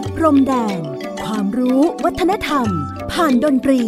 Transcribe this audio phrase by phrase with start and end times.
[0.00, 0.80] ดพรมแดน
[1.24, 2.68] ความรู้วัฒนธรรม
[3.12, 3.82] ผ่านดนตรี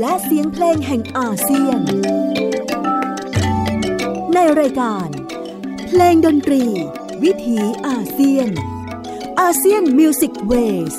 [0.00, 1.80] และเสียงเพลงแห่งอาเซียน
[4.34, 5.08] ในรายการ
[5.86, 6.62] เพลงดนตรี
[7.24, 8.48] วิถีอาเซียน
[9.40, 10.52] อาเซียนมิวสิกเว
[10.92, 10.94] ส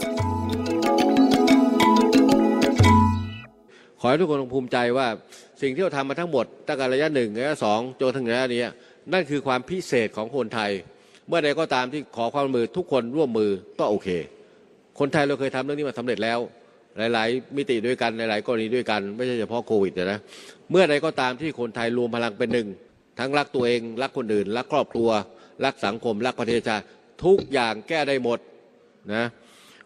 [3.99, 5.07] ขอให้ทุกคนภูมิใจว่า
[5.61, 8.63] สิ่งที่เราทำมาทั้งหมดตั้งแต่ระยะหนึ่งระยะสองจนถึงระยะนี้
[9.13, 10.71] นั่นคือความพิเศษของคนไทย
[11.27, 14.09] เมื่อใดก็ตามที่ขอความมือทุกคนร่วมมือก็โอเค
[14.99, 16.39] คนไทยเราเคยทำเรื่องนี้มาสำเร็จแล้ว
[17.13, 20.19] หลาย ๆ มิติด้วยกันหลาย ๆ กรณีด้วยกัน ไม่ใช่เฉพาะโควิดนะ
[20.71, 22.67] เมื่อใดก็ตามที่คนไทยรวมพลังเป็นหนึ่ง
[23.19, 25.09] ทั้งรักตัวเอง รักคนอื่น รักครอบครัว
[25.65, 26.85] รักสังคม รักประเทศชาติ
[27.25, 28.39] ทุกอย่างแก้ได้หมด
[29.13, 29.25] นะ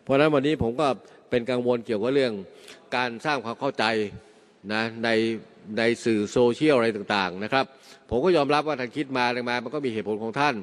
[0.03, 0.87] เพราะฉะนั้นวันนี้ผมก็
[1.29, 2.33] เป็นกังวลเกี่ยวกับเรื่อง
[2.95, 3.85] การสร้างความเข้าใจ
[4.73, 5.09] นะใน
[5.77, 7.65] ในสื่อโซเชียลอะไรต่างๆนะครับ
[8.09, 10.55] ผมก็ยอมรับว่าท่านคิดมาอะไรมา มันก็มีเหตุผลของท่าน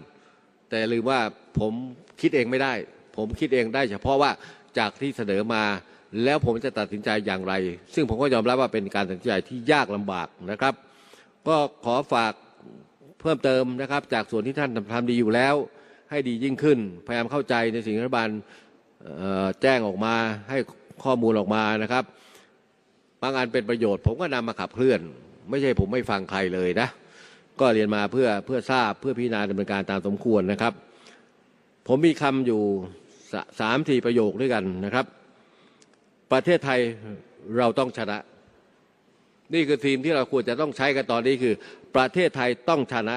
[0.70, 1.20] แต่ลืมว่า
[1.58, 1.72] ผม
[2.20, 2.74] คิดเองไม่ได้
[3.18, 4.30] ผมคิดเองได้เฉพาะว่า
[4.78, 5.62] จากที่เสนอมา
[6.24, 7.54] แล้วผมจะตัดสินใจอย่างไร
[7.94, 10.74] ซึ่งผมก็ยอมรับว่าเป็นการตัดสินใจที่ยากลำบากนะครับ
[11.48, 12.32] ก็ขอฝาก
[13.20, 15.54] เพิ่มเติมนะครับ จากส่วนที่ท่านทำดีอยู่แล้ว
[16.10, 18.30] ให้ดียิ่งขึ้น พยายามเข้าใจในสิ่งที่รัฐบาล
[19.62, 20.14] แจ้งออกมา
[20.48, 20.58] ให้
[21.04, 22.04] ข้อมูลออกมานะครับ
[23.22, 25.00] บางอันเป็นประโยชน์ ผมก็นำมาขับเคลื่อน
[25.50, 26.88] ไม่ใช่ผมไม่ฟังใครเลยนะ
[27.60, 30.72] ก็เรียนมาเพื่อเพื่อทราบเพื่อพิจารณาดำเนินการตามสมควรนะครับ
[31.88, 32.62] ผมมีคำอยู่
[33.60, 35.06] สามทีประโยคด้วยกันนะครับ
[36.32, 36.80] ประเทศไทย
[37.58, 38.18] เราต้องชนะ
[39.54, 41.54] นี่คือทีมที่เราควรจะต้องใช้กันตอนนี้คือ
[41.96, 43.16] ประเทศไทยต้องชนะ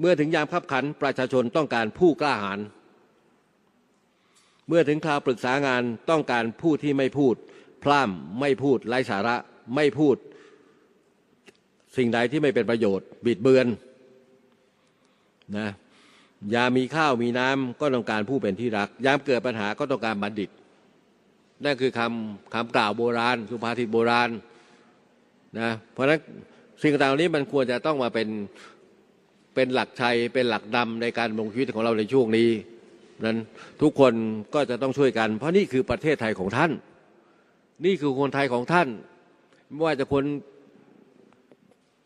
[0.00, 2.60] เมื่อถึงยามขับขันประชาชนต้องการผู้กล้าหาญ
[4.68, 7.34] เมื่อถึงคราวปรึกษางานต้องการผู้ที่ไม่พูด
[7.84, 9.36] พร่ำไม่พูดไร้สาระ
[9.76, 10.16] ไม่พูด
[11.96, 13.66] สิ่งใดที่ไม่เป็นประโยชน์ บิดเบือน
[15.58, 15.68] นะ
[16.54, 20.50] ยามีข้าวมีน้ำก็ต้องการผู้เป็นที่รัก ยามเกิดปัญหาก็ต้องการบัณฑิต
[21.64, 24.30] นั่นคือคำคำกล่าวโบราณ สุภาษิตโบราณ
[25.58, 26.20] นะเพราะฉะนั้น
[26.82, 28.28] สิ่งต่างๆนี้มันควรจะต้องมาเป็น
[29.54, 32.48] เป็นหลักชัยเป็นหลักดำในการลงชีวิตของเราในช่วงนี้
[33.24, 33.38] นั้น
[33.82, 34.12] ทุกคน
[34.54, 36.70] ก็จะต้องช่วยกัน เพราะนี่คือประเทศไทยของท่าน
[37.84, 38.88] นี่คือคนไทยของท่าน
[39.72, 40.24] ไม่ว่าจะคน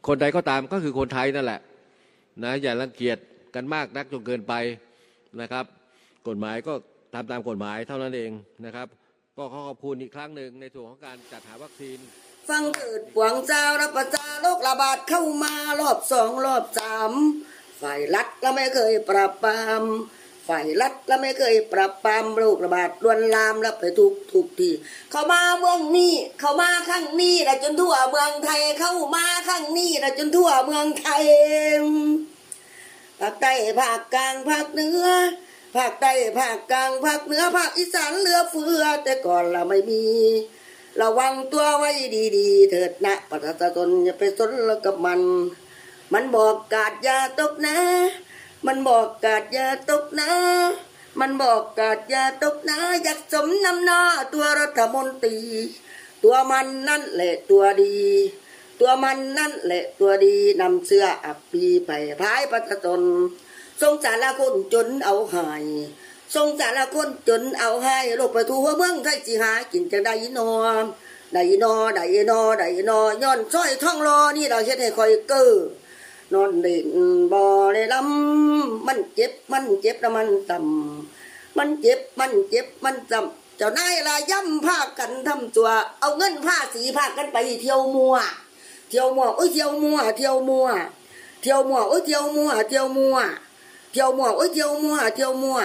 [0.07, 1.61] คนใดก็ตามก็คือคนไทยนั่นแหละ
[2.43, 3.19] นะอย่ารังเกียจ
[3.55, 4.55] กันมากนักจนเกินไป
[5.41, 5.65] นะครับ
[6.29, 6.73] กฎหมายก็
[7.15, 8.31] ทำตามกฎหมายเท่านั้นเอง
[8.65, 8.89] นะครับ
[9.37, 11.99] ก็ขอขอบคุณอีกครั้งหนึ่งในส่วนของการจัดหาวัคซีน
[12.49, 17.13] ฟังเกิดหวังเจ้ารับประจาโรคระบาดเข้ามารอบสองรอบสาม
[17.83, 19.83] ฝ่ายรัฐก็ไม่เคยปราบปราม
[20.49, 24.71] ฝ่ายรัฐแล้วไม่เคยปรับปรามโรคระบาดลวนลามแล้วไปทุกทุกที
[25.11, 31.25] เขามาเมืองนี้ เขามาข้างนี้แล้วจนทั่วเมืองไทยเข้ามาข้างนี้แล้วจนทั่วเมืองไทย
[33.21, 35.07] ภาคใต้ภาคกลางภาคเหนือ
[35.77, 40.03] ภาคใต้ภาคกลางภาคเหนือภาคอีสานเหลือเฟือ แต่ก่อนเราไม่มี
[41.01, 41.91] ระวังตัวไว้
[42.37, 45.21] ดีๆ เถิดนะประชาชนอย่าไปสนแล้วกับมัน
[46.13, 47.77] มันบอกกาดยาตกนะ
[48.67, 50.31] มันบอกกาดยาตกนะ
[51.21, 54.01] มันบอกกาดยาตกนะ อยากสมนำหน้า
[54.33, 55.39] ตัวรัฐมนตรี
[56.23, 57.97] ตัวมันนั่นแหละตัวดี
[58.81, 61.91] ตัวมันนั่นแหละตัวดีนำเสื้ออับปีไป
[62.21, 63.03] พายประตน
[63.81, 65.65] สงสารละคนจนเอาหาย
[66.35, 70.51] สงสารละคนจนเอาให้โลกประตูหัวเมืองไทยจีหากินจะได้นอ
[71.33, 75.51] ได้นอได้นอได้นอย้อนซ้อยท่องรอนี่เราเช็ดให้คอยเก้อ
[76.33, 76.89] นอนเด่น
[77.33, 77.43] บ่
[77.75, 85.69] ได้ลำมันเจ็บมันเจ็บแล้วมันต่ำมันเจ็บมันเจ็บมันจำเจ้านายลาย่ำผ้ากันทำตัว
[86.01, 88.17] เอาเงินผ้าสีผ้ากันไปเที่ยวมัว
[88.97, 90.69] ที่ยวมัวโอ้ยเที่ยวมัวเที่ยวมัว
[91.41, 93.19] เที่ยวมัวโอ้ยเที่ยวมัวเที่ยวมัว
[93.93, 95.59] เที่ยวมัวโอ้ยเที่ยวมัวเที่ยวมัว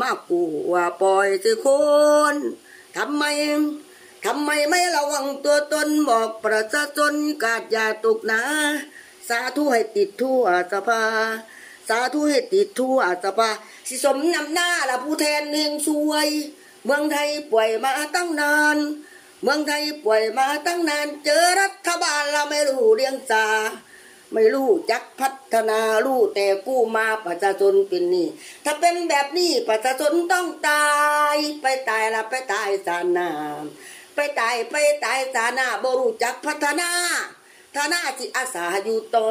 [0.00, 0.42] มากกู
[0.72, 1.66] ว่าปล่อยสิค
[2.32, 2.34] น
[2.96, 3.22] ทำไม
[4.24, 8.42] ทำไมไม่ระวังตัวตนบอกประชาชนกาดยาตกนะ
[9.28, 10.42] สาธุให้ติดทั่ว
[10.72, 11.02] สภา
[11.88, 13.50] สาธุให้ติดทั่วสภา
[13.88, 16.28] สิสมนำหน้าละผู้แทนเมืองสวย
[16.84, 18.78] เมืองไทยป่วยมาตั้งนาน
[19.42, 23.46] เมืองไทยป่วยมาตั้งนานเจอรัฐบาลเราไม่รู้เรียงจา
[24.32, 28.28] ไม่รู้จักพัฒนารู้แต่กู้มาประชาชนเป็นนี่
[28.64, 30.86] ถ้าเป็นแบบนี้ประชาชนต้องตา
[31.34, 33.30] ย ไปตายละไปตายสานา
[34.14, 34.74] ไปตายไป
[35.04, 36.90] ตายสานาบรู้จักพัฒนา
[37.74, 39.26] ถ้าหน้าจิอาสาอยู่ต่อ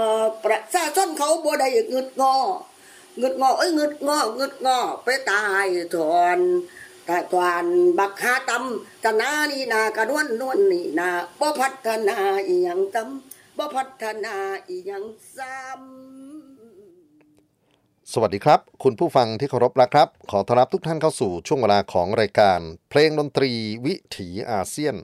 [0.45, 2.35] ประชาชนเขาบ่ได้เงึดงอ
[3.17, 5.65] เงึดงอเอ้ยเงึดงอเงึดงอไปตาย
[5.95, 6.39] ถอน
[7.07, 7.65] ตายถอน
[7.99, 11.09] บักหาตำตนานี่นากระนวนนวลนี่นา
[11.39, 12.17] บ่พัฒนา
[12.47, 14.35] อีหยังตำบ่พัฒนา
[14.67, 15.03] อีหยัง
[15.35, 15.51] ซ้
[18.13, 22.59] สวัสดีครับ คุณผู้ฟังที่เคารพรักครับ ขอต้อนรับทุกท่านเข้าสู่ช่วงเวลาของรายการ
[22.89, 23.51] เพลงดนตรี
[23.85, 24.95] วิถีอาเซียน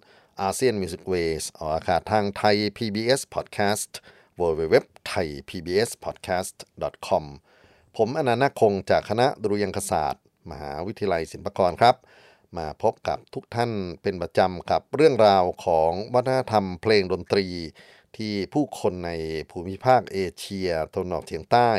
[0.42, 3.92] ASEAN Music Ways ออกอากาศทางไทย PBS Podcast
[4.40, 4.76] w w w
[5.10, 6.56] t h a i PBS Podcast
[7.08, 7.26] com
[7.98, 11.96] ผมอนันต์คงจากคณะดุริยางคศาสตร์ มหาวิทยาลัยศิลปากรครับ
[12.58, 13.72] มาพบกับทุกท่าน
[14.02, 17.48] เป็นประจำกับเรื่องราวของวัฒนธรรมเพลงดนตรี
[18.18, 19.12] ที่ผู้คนใน
[19.52, 21.72] ภูมิภาคเอเชียตะวันออกเฉียงใต้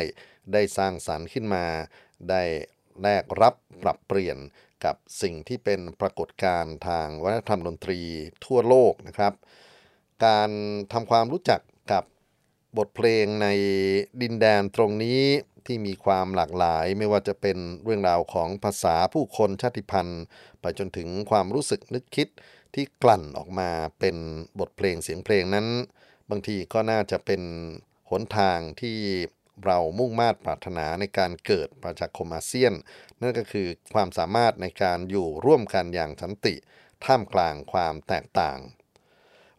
[0.53, 1.65] ได้สร้างสรรค์ขึ้นมา
[2.29, 2.43] ได้
[3.01, 4.37] แลกรับปรับเปลี่ยน
[4.85, 7.99] กับสิ่งที่เป็นปรากฏการณ์ทางวัฒนธรรมดนตรี
[8.45, 9.33] ทั่วโลกนะครับ
[10.25, 10.49] การ
[10.93, 11.61] ทำความรู้จัก
[11.91, 12.03] กับ
[12.77, 13.47] บทเพลงใน
[14.21, 15.21] ดินแดนตรงนี้
[15.67, 20.23] ที่มีความหลากหลายไม่ว่าจะเป็นเรื่องราวของภาษาผู้คนชาติพันธุ์
[20.61, 22.27] ไปจนถึงความรู้สึกนึกคิด
[22.75, 23.69] ที่กลั่นออกมา
[23.99, 24.15] เป็น
[24.59, 25.67] บทเพลงเสียงเพลงนั้น
[26.29, 27.41] บางทีก็น่าจะเป็น
[28.09, 28.97] หนทางที่
[29.65, 32.73] เรามุ่งมา่ปรารถนาในการเกิดประชาคมอาเซียน
[33.21, 36.55] นั่นก็คือความสามารถในการอยู่ร่วมกันอย่างสันติ
[37.05, 38.59] ท่ามกลางความแตกต่าง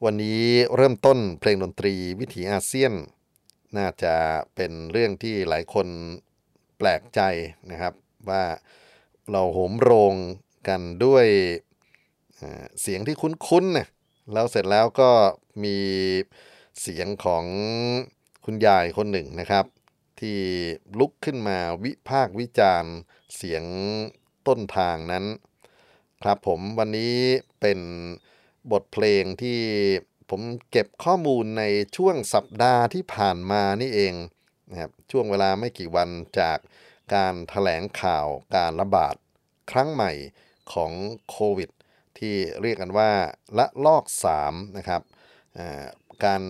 [0.05, 0.45] วันนี้
[0.77, 2.93] เริ่มต้นเพลงดนตรีวิถีอาเซียน
[3.77, 4.15] น่าจะ
[4.55, 5.87] เป็นเรื่องที่หลายคน
[6.79, 7.21] แปลกใจ
[7.71, 7.95] นะครับ
[8.29, 8.45] ว่า
[9.31, 10.15] เราโหมโรง
[10.69, 11.27] กันด้วย
[12.81, 13.89] เสียงที่คุ้นๆนะ
[14.33, 15.11] แล้วเสร็จแล้วก็
[15.65, 15.77] มี
[16.81, 17.45] เสียงของ
[18.45, 19.65] คุณยายคนหนึ่งนะครับ
[20.21, 20.39] ที่
[20.99, 22.95] ลุกขึ้นมาวิพากวิจารณ์
[23.37, 23.65] เสียง
[24.47, 25.25] ต้นทางนั้น
[26.23, 27.17] ครับผมวันนี้
[27.61, 27.81] เป็น
[28.73, 29.61] บทเพลงที่
[30.31, 31.65] ผมเก็บข้อมูลใน
[31.97, 34.15] ช่วงสัปดาห์ที่ผ่านมานี่เอง
[34.71, 36.09] นะครับช่วงเวลาไม่กี่วัน
[36.41, 36.59] จาก
[37.15, 39.15] การถแถลงข่าวการระบาด
[39.71, 40.13] ครั้งใหม่
[40.73, 40.93] ของ
[41.31, 41.71] โควิด
[42.19, 43.11] ที่เรียกกันว่า
[43.59, 44.05] ละลอก
[44.41, 45.03] 3 นะครับ
[46.25, 46.43] การ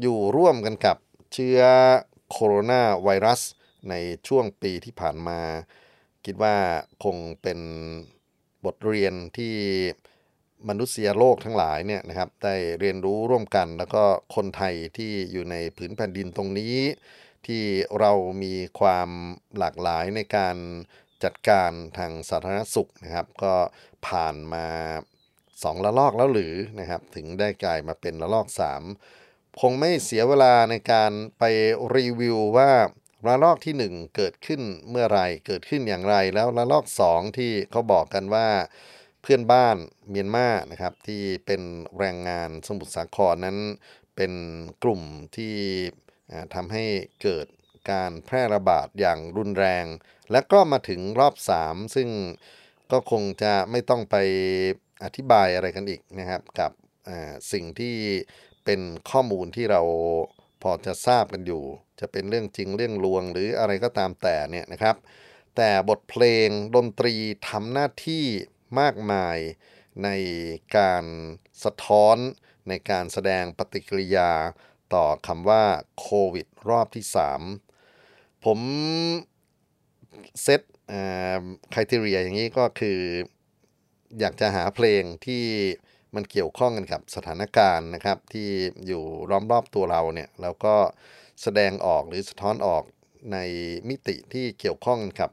[0.00, 0.96] อยู่ร่วมกันกับ
[1.32, 1.60] เชื้อ
[2.30, 3.40] โคโรนาไวรัส
[3.90, 3.94] ใน
[4.28, 5.40] ช่วงปีที่ผ่านมา
[6.24, 6.56] คิดว่า
[7.04, 7.60] คงเป็น
[8.64, 9.54] บทเรียนที่
[10.68, 16.76] มนุษยโลกทั้งหลายเนี่ยนะครับได้เรียนรู้ร่วมกัน แล้วก็คนไทยที่อยู่ในผืนแผ่นดินตรงนี้
[17.46, 17.62] ที่
[18.00, 18.12] เรา
[18.42, 19.08] มีความ
[19.58, 20.56] หลากหลายในการ
[21.24, 23.54] จัดการทางสาธารณสุขนะครับ ก็
[24.06, 24.66] ผ่านมา
[25.62, 28.46] สองละลอกแล้วหรือนะครับ ถึงได้กลายมาเป็นละลอก
[29.04, 31.44] 3 คงไม่เสียเวลาในการไป
[31.96, 32.70] รีวิวว่า
[33.26, 38.48] ระลอกที่ 1 เกิดขึ้นเมื่อไรเกิดขึ้นอย่างไรแล้วระลอก 2 ที่เขาบอกกันว่า
[39.22, 39.76] เพื่อนบ้าน
[40.10, 41.62] เมียนมานะครับที่เป็น
[41.98, 43.58] แรงงานสมุทรสาครนั้น
[44.16, 44.32] เป็น
[44.82, 45.02] กลุ่ม
[45.36, 45.56] ที่
[46.54, 46.84] ทำให้
[47.22, 47.46] เกิด
[47.90, 49.84] การแพร่ระบาดอย่างรุนแรง
[50.32, 52.08] และก็มาถึงรอบ 3 ซึ่ง
[52.92, 54.16] ก็คงจะไม่ต้องไป
[55.04, 56.70] อธิบายอะไรกันอีกนะครับ กับ
[57.52, 57.96] สิ่งที่
[58.64, 58.80] เป็น
[59.10, 59.82] ข้อมูลที่เรา
[60.62, 61.62] พอจะทราบกันอยู่
[62.00, 64.96] จะเป็นเรื่องจริงเรื่องลวงหรืออะไรก็ตามแต่เนี่ยนะครับ
[65.56, 67.14] แต่บทเพลงดนตรี
[67.48, 68.24] ทำหน้าที่
[68.80, 69.38] มากมาย
[70.04, 70.08] ใน
[70.76, 71.04] การ
[71.64, 72.16] สะท้อน
[72.68, 74.32] ในการแสดงปฏิกิริยา
[74.94, 75.64] ต่อคำว่า
[76.00, 77.04] โควิดรอบที่
[77.74, 78.58] 3 ผม
[80.42, 80.60] เซต
[81.74, 83.00] คุณทีเรียอย่างนี้ก็คือ
[84.20, 85.44] อยากจะหาเพลงที่
[86.14, 88.48] มันเกี่ยวข้องกันกับสถานการณ์นะครับ ที่
[88.86, 90.74] อยู่ล้อมรอบตัวเราเนี่ยแล้วก็
[91.42, 92.84] แสดงออกหรือสะท้อนออก
[93.32, 93.38] ใน
[93.88, 95.30] มิติที่เกี่ยวข้องกับ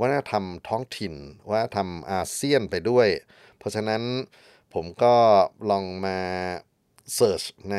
[0.00, 1.14] วัฒนธรรมท้องถิ่น
[1.48, 3.08] วัฒนธรรมอาเซียนไปด้วย
[3.58, 4.02] เพราะฉะนั้น
[4.74, 5.14] ผมก็
[5.70, 6.18] ลองมา
[7.14, 7.76] เสิร์ชใน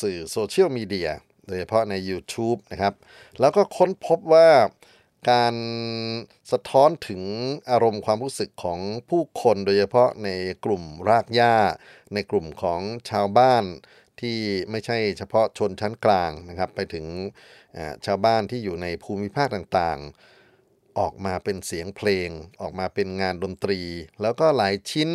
[0.00, 1.10] สื่อโซเชียลมีเดีย
[1.46, 2.94] โดยเฉพาะใน YouTube นะครับ
[3.40, 4.48] แล้วก็ค้นพบว่า
[5.30, 5.54] การ
[6.52, 7.22] สะท้อนถึง
[7.70, 8.78] อารมณ์ความรู้สึกของ
[9.08, 10.28] ผู้คนโดยเฉพาะใน
[10.64, 11.56] กลุ่มรากหญ้า
[12.14, 12.80] ในกลุ่มของ
[13.10, 13.64] ชาวบ้าน
[14.20, 14.38] ที่
[14.70, 17.06] ไม่ใช่เฉพาะชนชั้นกลางนะครับ ไปถึง
[18.06, 20.10] ชาวบ้านที่อยู่ในภูมิภาคต่างๆ
[21.00, 22.28] ออกมาเป็นเสียงเพลง
[22.60, 23.80] ออกมาเป็นงานดนตรี
[24.22, 25.10] แล้วก็หลายชิ้น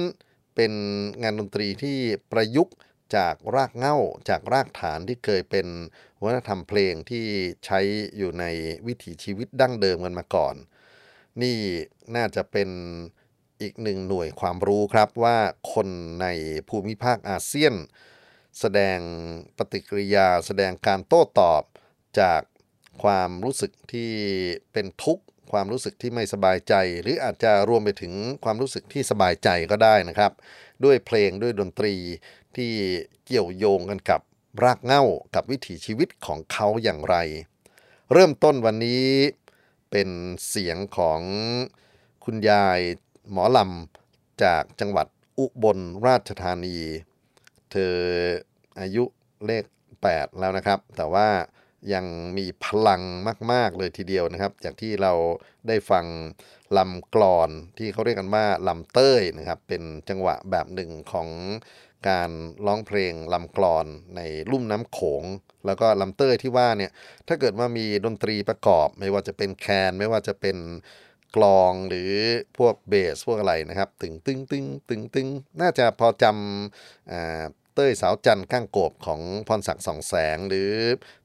[0.55, 0.73] เป็น
[1.23, 1.97] งานดนตรีที่
[2.31, 2.75] ประยุกต์
[3.15, 3.97] จากรากเง้า
[4.29, 5.67] จากรากฐานที่เคยเป็น
[6.23, 7.25] วัฒนธรรมเพลงที่
[7.65, 7.79] ใช้
[8.17, 8.45] อยู่ใน
[8.87, 10.55] วิถีชีวิตดั้งเดิมกันมาก่อน
[11.41, 11.57] นี่
[12.15, 12.69] น่าจะเป็น
[13.61, 15.37] อีกหนึ่งหน่วยความรู้ครับว่า
[15.73, 15.87] คน
[16.21, 16.27] ใน
[16.69, 17.75] ภูมิภาคอาเซียน
[18.59, 18.99] แสดง
[19.57, 21.63] ปฏิกิริยา แสดงการโต้ตอบ
[22.19, 22.41] จาก
[23.03, 24.11] ความรู้สึกที่
[24.73, 30.31] เป็นทุกข์ ความรู้สึกที่ไม่สบายใจ หรืออาจจะรวมไปถึงความรู้สึกที่สบายใจก็ได้นะครับ
[30.83, 31.95] ด้วยเพลงด้วยดนตรี
[32.55, 32.71] ที่
[33.25, 34.21] เกี่ยวโยงกันกับ
[34.63, 35.03] รากเหง้า
[35.35, 37.15] กับวิถีชีวิตของเขาอย่างไร
[38.13, 39.07] เริ่มต้นวันนี้
[39.91, 40.09] เป็น
[40.47, 41.21] เสียงของ
[42.23, 42.79] คุณยาย
[43.31, 45.07] หมอลำจากจังหวัด
[45.39, 46.77] อุบลราชธานี
[47.71, 47.95] เธอ
[48.79, 49.03] อายุ
[49.45, 49.63] เลข
[50.01, 51.27] 8 แล้วนะครับ แต่ว่า
[51.93, 52.05] ยัง
[52.37, 53.01] มีพลัง
[53.51, 55.13] มาก ๆ เลยทีเดียวนะครับ จากที่เรา
[55.67, 56.05] ได้ฟัง
[56.77, 61.29] ลำกลอนที่เขาเรียกกันว่าลำเต้ยนะครับ เป็นจังหวะแบบหนึ่งของ
[62.09, 62.29] การ
[62.65, 65.23] ร้องเพลงลำกลอนในลุ่มน้ำโขง
[65.65, 66.91] แล้วก็ลำเต้ยที่ว่าเนี่ย
[67.27, 70.57] ถ้าเกิดว่ามีดนตรีประกอบ ไม่ว่าจะเป็นแคนไม่ว่าจะเป็น
[71.35, 72.11] กลองหรือ
[72.57, 75.27] พวกเบสพวกอะไรนะครับ ตึงตึงตึงตึงตึง
[75.61, 77.43] น่าจะพอจำอ่า
[77.75, 80.71] เต้ยสาวจันทร์ก้างโกบของพรศักดิ์สองแสง หรือ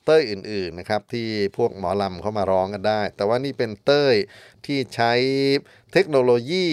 [0.04, 4.14] เต้ยอื่นๆนะครับที่พวกหมอลำเข้ามาร้องกันได้ แต่ว่านี่เป็นเต้ย
[4.66, 5.12] ที่ใช้
[5.92, 6.66] เทคโนโลยี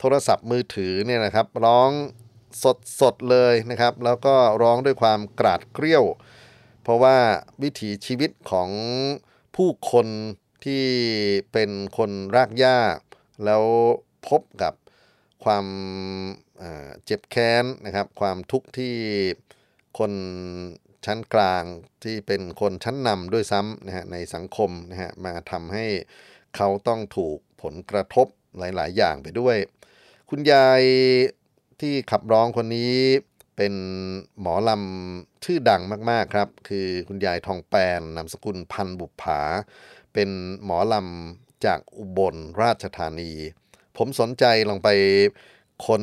[0.00, 1.90] โทรศัพท์มือถือเนี่ยนะครับร้อง
[3.00, 6.04] สดๆเลยนะครับ แล้วก็ร้องด้วยความกราดเกรี้ยว
[6.82, 7.16] เพราะว่า
[7.62, 8.70] วิถีชีวิตของ
[9.56, 10.06] ผู้คน
[10.64, 10.84] ที่
[11.52, 12.78] เป็นคนรากหญ้า
[13.44, 13.62] แล้ว
[14.28, 14.74] พบกับ
[15.44, 15.66] ความ
[17.04, 18.94] เจ็บแค้นนะครับ ความทุกข์ที่
[19.98, 20.12] คน
[21.06, 21.64] ชั้นกลาง
[22.04, 25.86] ที่เป็นคนชั้นนำด้วยซ้ำนะฮะในสังคมนะฮะมาทำให้
[26.56, 28.26] เขาต้องถูกผลกระทบ
[28.58, 29.56] หลาย ๆ อย่างไปด้วย
[30.30, 30.82] คุณยาย
[31.80, 32.94] ที่ขับร้องคนนี้
[33.56, 33.74] เป็น
[34.40, 39.40] หมอลำชื่อดังมาก ๆ ครับ คือคุณยายทองแปนนามสกุลพันบุบุปผา
[40.12, 40.30] เป็น
[40.64, 43.32] หมอลำจากอุบลราชธานี
[43.96, 44.88] ผมสนใจลองไป
[45.86, 46.02] ค้น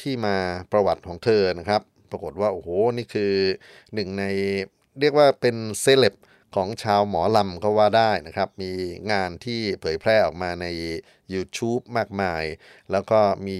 [0.00, 0.36] ที่มา
[0.72, 3.34] ประวัติของเธอนะครับ ปรากฏว่า โอ้โห นี่คือ
[3.94, 4.24] หนึ่งใน
[5.00, 6.14] เรียกว่าเป็นเซเลบ
[6.56, 8.72] ของชาวหมอลำก็ว่าได้นะครับ มี
[9.12, 10.66] งานที่เผยแพร่ออกมาใน
[11.32, 12.44] YouTube มากมาย
[12.92, 13.58] แล้วก็มี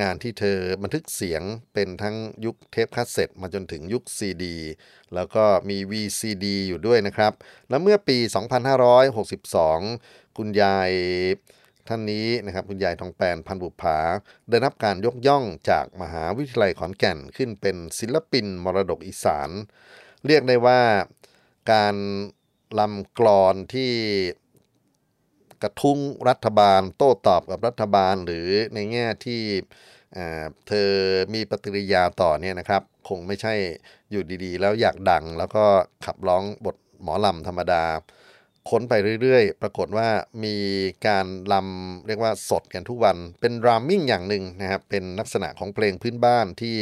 [0.00, 1.42] งานที่เธอบันทึกเสียง
[1.74, 4.44] เป็นทั้งยุคเทปคาสเซ็ตมาจนถึงยุค CD
[5.14, 7.32] แล้วก็มี VCD อยู่ด้วยนะครับ
[7.68, 8.18] แล้วเมื่อปี
[9.02, 10.90] 2562 คุณยาย
[11.88, 13.98] ท่านนี้นะครับคุณยายทองแปนพันบุภา
[14.50, 19.50] ได้รับการยกย่องจากมหาวิทยาลัยขอนแก่นขึ้นเป็นศิลปินมรดกอีสาน
[20.26, 20.80] เรียกได้ว่า
[21.72, 21.94] การ
[22.78, 23.92] ลำกลอนที่
[25.62, 25.98] กระทุ้ง
[26.28, 29.42] รัฐบาล โต้ตอบกับรัฐบาลหรือในแง่ที่
[30.68, 30.90] เธอ
[31.34, 33.54] มีปฏิกิริยาต่อเนี่ยนะครับ คงไม่ใช่
[34.10, 35.64] อยู่ดีๆ แล้วอยากดัง แล้วก็
[36.04, 37.84] ขับร้องบทหมอลำธรรมดา
[38.70, 40.08] ค้นไปเรื่อยๆ ปรากฏว่า
[40.44, 40.56] มี
[41.06, 46.76] การลำเรียกว่าสดกันทุกวัน เป็นรามิ่งอย่างหนึ่งนะครับ เป็นลักษณะของเพลงพื้นบ้านที่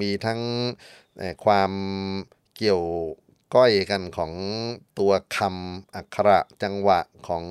[0.00, 0.40] มีทั้ง
[1.44, 1.72] ความ
[2.56, 2.82] เกี่ยว
[3.54, 4.32] ก้อยกันของ
[4.98, 7.44] ตัวคำอักขระจังหวะของ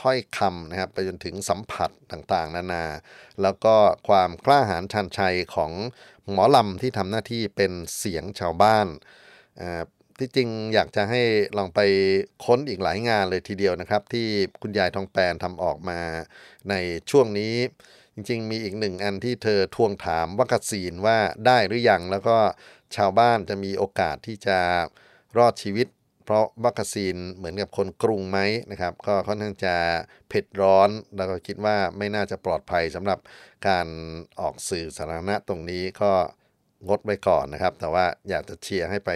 [0.00, 2.84] ถ้อยคำนะครับ ไปจนถึงสัมผัสต่างๆ นานา
[3.42, 3.74] แล้วก็
[4.08, 5.72] ความกล้าหาญชันชัยของ
[6.30, 8.86] หมอลำที่ทำหน้าที่เป็นเสียงชาวบ้าน
[10.18, 11.22] ที่จริงอยากจะให้
[11.58, 11.80] ลองไป
[12.44, 14.28] ค้นอีกหลายงานเลยทีเดียวนะครับ ที่
[14.62, 16.00] คุณยายทองแปนทำออกมา
[16.70, 16.74] ใน
[17.10, 17.54] ช่วงนี้
[18.14, 22.36] จริงๆ มีอีกหนึ่งอันที่เธอทวงถามวัคซีนว่าได้หรือยัง แล้วก็
[22.96, 24.58] ชาวบ้านจะมีโอกาสที่จะ
[25.38, 25.86] รอดชีวิต
[26.24, 28.38] เพราะวัคซีนเหมือนกับคนกรุงไหม
[28.70, 29.76] นะครับ ก็ค่อนข้างจะ
[30.28, 33.18] เผ็ดร้อนแล้วก็คิดว่าไม่น่าจะปลอดภัยสำหรับ
[33.68, 33.86] การ
[34.40, 36.12] ออกสื่อสาธารณะตรงนี้ก็
[36.88, 39.10] งดไว้ก่อนนะครับ แต่ว่าอยากจะเชียร์ให้ไป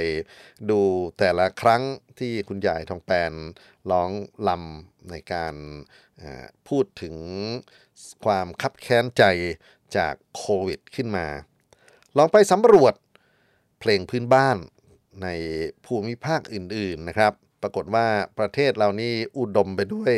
[0.70, 0.80] ดู
[1.18, 1.82] แต่ละครั้ง
[2.18, 3.32] ที่คุณยายทองแปน
[3.90, 4.10] ร้อง
[4.48, 5.54] ลำในการ
[6.68, 7.16] พูดถึง
[8.24, 9.24] ความคับแค้นใจ
[9.96, 11.26] จากโควิดขึ้นมา
[12.16, 12.94] ลองไปสำรวจ
[13.80, 14.56] เพลงพื้นบ้าน
[15.22, 15.28] ใน
[15.86, 17.32] ภูมิภาคอื่น ๆนะครับ
[17.62, 18.06] ปรากฏว่า
[18.38, 20.14] ประเทศเรานี่อุดมไปด้วย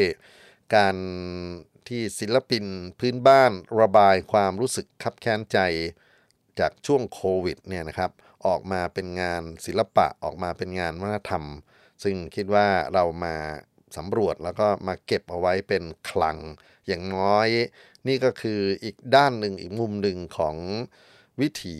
[0.76, 0.96] การ
[1.88, 2.64] ที่ศิลปิน
[3.00, 5.58] พื้นบ้านระบายความรู้สึกคับแค้นใจ
[6.60, 8.10] จากช่วงโควิดเนี่ยนะครับ
[8.46, 11.44] ออกมาเป็นงานศิลปะออกมาเป็นงานวัฒนธรรม
[12.02, 13.36] ซึ่งคิดว่าเรามา
[13.96, 16.38] สำรวจแล้วก็มาเก็บเอาไว้เป็นคลัง
[16.86, 17.48] อย่างน้อย
[18.08, 20.56] นี่ก็คืออีกด้านหนึ่งอีกมุมหนึ่งของ
[21.40, 21.78] วิถี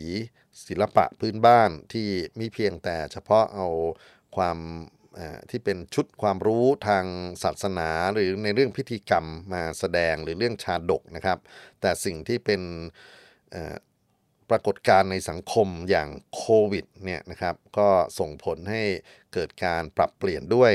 [0.67, 2.09] ศิลปะพื้นบ้านที่
[2.39, 3.69] มิเพียงแต่เฉพาะเอา
[4.37, 4.59] ความ
[5.51, 7.05] ที่เป็นชุดความรู้ทาง
[7.43, 11.39] ศาสนา หรือในเรื่องพิธีกรรมมาแสดงหรือเรื่องชาดกนะครับ
[11.81, 12.63] แต่สิ่งที่เป็น
[14.51, 17.89] ปรากฏการณ์ในสังคมอย่างโควิดเนี่ยนะครับก็
[18.19, 18.83] ส่งผลให้
[19.33, 20.73] เกิดการปรับเปลี่ยนด้วย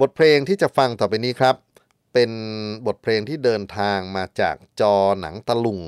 [0.00, 1.56] บทเพลงที่จะฟังต่อไปนี้ครับ
[2.12, 2.30] เป็น
[2.86, 5.80] บทเพลงที่เดินทางมาจากจอหนังตะลุง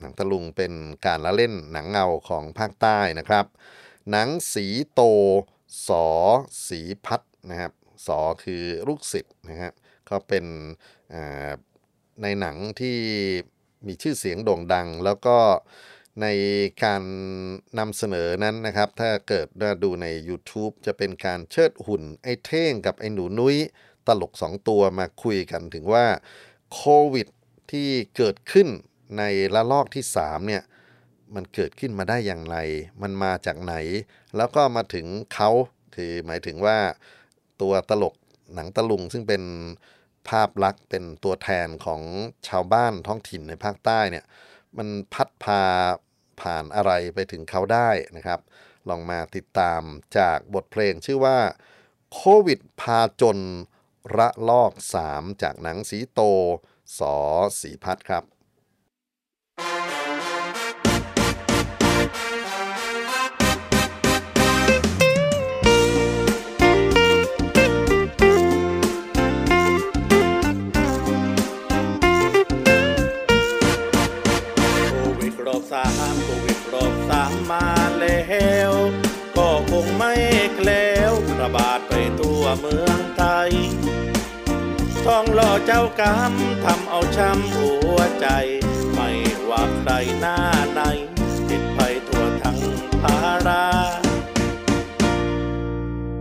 [0.00, 0.72] หนังตะลุงเป็น
[1.06, 3.46] การละเล่นหนังเงาของภาคใต้นะครับ
[4.10, 5.00] หนังสีโต
[5.88, 6.06] สอ
[6.68, 7.20] สีพัด
[7.50, 7.72] นะครับ
[8.06, 9.72] สอคือลูกศิษย์นะครับ
[10.08, 10.44] ก็เป็น
[12.22, 12.98] ในหนังที่
[13.86, 15.36] มีชื่อเสียงโด่งดังแล้วก็
[16.22, 16.26] ใน
[16.84, 17.02] การ
[17.78, 23.56] นำเสนอนั้นนะครับ ถ้าเกิดาดูใน YouTube จะเป็นการเชิดหุ่นไอ้เท่งกับไอ้หนูนุ้ย
[24.06, 26.06] ตลกสองตัวมาคุยกันถึงว่า
[26.72, 26.82] โค
[27.14, 27.28] วิด
[27.70, 28.68] ที่เกิดขึ้น
[29.18, 29.22] ใน
[29.54, 30.62] ระลอกที่ 3 เนี่ย
[31.34, 32.56] มันเกิดขึ้นมาได้อย่างไร
[33.02, 33.74] มันมาจากไหน
[34.36, 35.50] แล้วก็มาถึงเขา
[35.94, 36.78] คือหมายถึงว่า
[37.60, 38.14] ตัวตลก
[38.54, 39.42] หนังตะลุงซึ่งเป็น
[40.28, 42.00] ภาพลักษณ์เป็นตัวแทนของ
[42.48, 44.24] ชาวบ้านท้องถิ่นในภาคใต้เนี่ย
[44.78, 45.62] มันพัดพา
[46.40, 48.40] ผ่านอะไรไปถึงเขาได้นะครับ
[48.88, 49.82] ลองมาติดตาม
[50.18, 51.38] จากบทเพลงชื่อว่า
[52.12, 53.38] โควิดพาจน
[54.16, 54.72] ระลอก
[55.06, 56.20] 3 จากหนังสีโต
[56.98, 57.16] สอ
[57.60, 58.24] สีพัดครับ
[81.44, 83.50] ระบาดไปทั่วเมืองไทย
[85.04, 86.32] ท้องหล่อเจ้ากรรม
[86.64, 88.28] ทำเอาช้ำหัวใจ
[88.92, 89.10] ไม่
[89.48, 90.38] ว่าใครหน้า
[90.72, 90.80] ไหน
[91.48, 92.58] ติดไปทั่วทั้ง
[93.02, 93.64] ภารา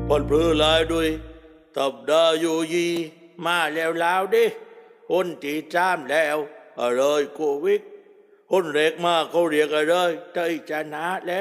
[0.07, 1.09] ปนพลือลายด้วย
[1.77, 2.87] ตบดาอยู่ยี
[3.45, 4.45] มาแล้วแล้วดิ
[5.09, 6.37] คนที่จ้ามแล้ว
[6.79, 7.01] อะไร
[7.35, 7.81] โควิด
[8.51, 9.93] คนเล็กมากเขาเรียกอะไร
[10.33, 10.39] ใจ
[10.69, 11.39] ชนะและ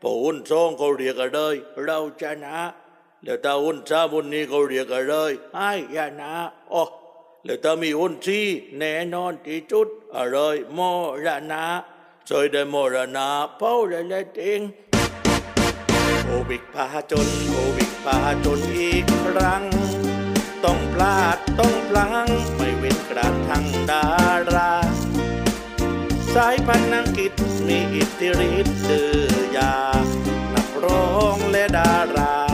[0.00, 1.38] พอหุ่นซองเขาเรียกอะไร
[1.84, 2.56] เราชนะ
[3.24, 5.14] แล้วถ้าหุ่นสามหุ่นนี้เขาเรียกอะไร
[5.54, 6.34] ไอ้ยานะ
[6.72, 6.84] อ๋อ
[7.44, 8.46] แล้วถ้ามีหุ่นที่
[8.78, 10.36] แน่นอนที่จุดอะไร
[10.74, 10.78] โม
[11.24, 11.64] รณะ
[12.28, 13.26] สวยได้โมรณะ
[13.58, 14.60] เป้าเลยเลยเอง
[16.24, 19.64] โควิดพาจนโควิดพาจนอีกครั้ง
[20.64, 24.06] ต้องพลาดต้องพลังไม่เว้นกระทั่งดา
[24.52, 24.72] รา
[26.34, 27.32] สายพันธุ์อังกฤษ
[27.66, 29.74] มีอิทธิฤทธิ์ดื้อยา
[30.54, 32.51] นักร้องและดารา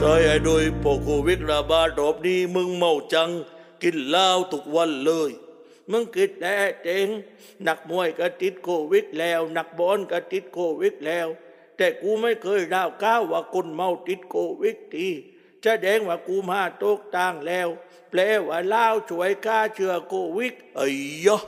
[0.00, 3.30] ซอยไอ้ด้วยพอโควิดระบาดรอบนี้มึงเมาจัง
[3.82, 5.30] กินเหล้าทุกวันเลย
[5.90, 7.08] มึงกิดแน่เจง
[7.66, 11.26] นักมวยก็ติดโควิดแล้วนักบอลก็ติดโควิดแล้ว
[11.76, 15.08] แต่กูไม่เคยด่าวก้าวว่าคนเมาติดโควิดที
[15.64, 17.68] จะแดงว่ากูมาตกต่างแล้ว
[18.10, 20.86] แปลว่าเล่าช่วยฆ่าเชื้อโควิดไอ้
[21.26, 21.42] ยะ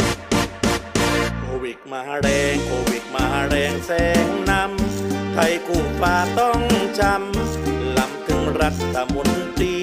[1.41, 3.91] โควิดมาแรงโควิดมาแรงแส
[4.25, 6.61] งนำไทยกูฟ้าต้อง
[7.01, 7.70] จำ
[8.63, 9.79] รัฐมนตรี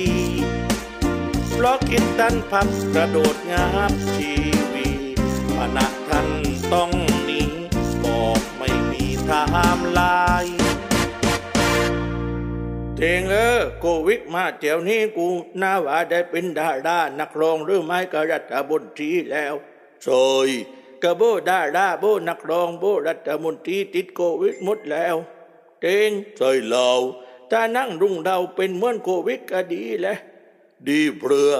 [1.54, 4.34] เพราะคิดตันพับกระโดดงับชี
[4.74, 4.88] วี
[5.56, 6.28] พนักท่าน
[6.74, 6.92] ต้อง
[7.26, 7.42] หนี
[8.04, 9.32] บอกไม่มีไท
[9.78, 10.02] ม์ไล
[10.46, 10.58] น์
[12.98, 15.28] เทงเออโควิดมาเดี๋ยวนี้กู
[15.62, 19.54] น่าว่าได้เป็นดารานักร้องหรือไม่ก็รัฐบนตรีแล้ว
[20.08, 20.50] ซอย
[21.04, 25.16] กระโบดาราโบนักร้องโบรัฐมนตรีติดโควิดหมดแล้ว
[25.82, 26.90] เทงใช่เรา
[27.52, 30.16] ถ้านั่งรุ่งเราเป็นเหมือนโควิดก็ดีแหละ
[30.88, 31.54] ดีเปลือ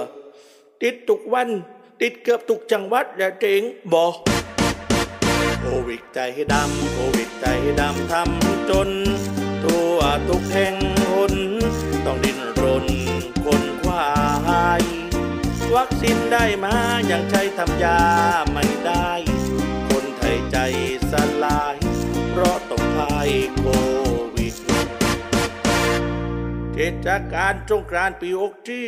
[0.82, 1.48] ติดทุกวัน
[2.00, 4.14] ติดเกือบทุกจังหวัดและเจ๋งบอก
[5.60, 6.20] โควิดใจ
[6.52, 7.46] ดำโควิดใจ
[7.80, 8.88] ดำทำจน
[9.64, 9.98] ทั่ว
[10.28, 10.74] ทุกแห่ง
[11.10, 11.34] หน
[12.04, 12.86] ต้องดิ้นรน
[13.44, 14.08] คนควา
[14.80, 14.82] ย
[15.74, 16.74] วัคซีนได้มา
[17.10, 18.00] ยังใช้ทำยา
[18.52, 19.10] ไม่ได้
[19.88, 20.56] คนไทยใจ
[21.10, 21.12] ส
[21.44, 21.76] ลาย
[22.30, 23.64] เพราะต้องพายโค
[24.02, 24.07] วิด
[26.80, 28.86] เทศกาลสงกรานต์ปีอกที่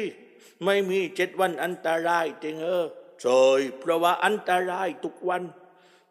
[0.65, 2.87] ไม่มีเจ็ดวันอันตรายจริงเออ
[3.21, 3.43] ใช่
[3.79, 5.43] เพราะว่าอันตรายทุกวัน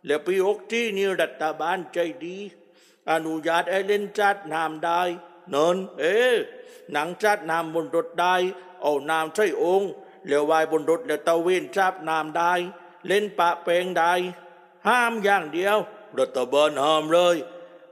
[0.05, 2.37] แล้วปีอกที่นี่รัฐบาลใจดี
[3.11, 5.01] อนุญาตให้เล่นจัดน้ำได้
[5.49, 6.17] เนินเอ๊
[6.91, 8.35] หนังจัดน้ำบนรถได้
[8.81, 9.91] เอาน้ำใส่องค์
[10.27, 12.53] แล้ววายบนรถแล้วตะเวนจับน้ำได้
[13.07, 14.13] เล่นปะเปงได้
[14.87, 15.77] ห้ามอย่างเดียว
[16.19, 17.35] รัฐบาลห้ามเลย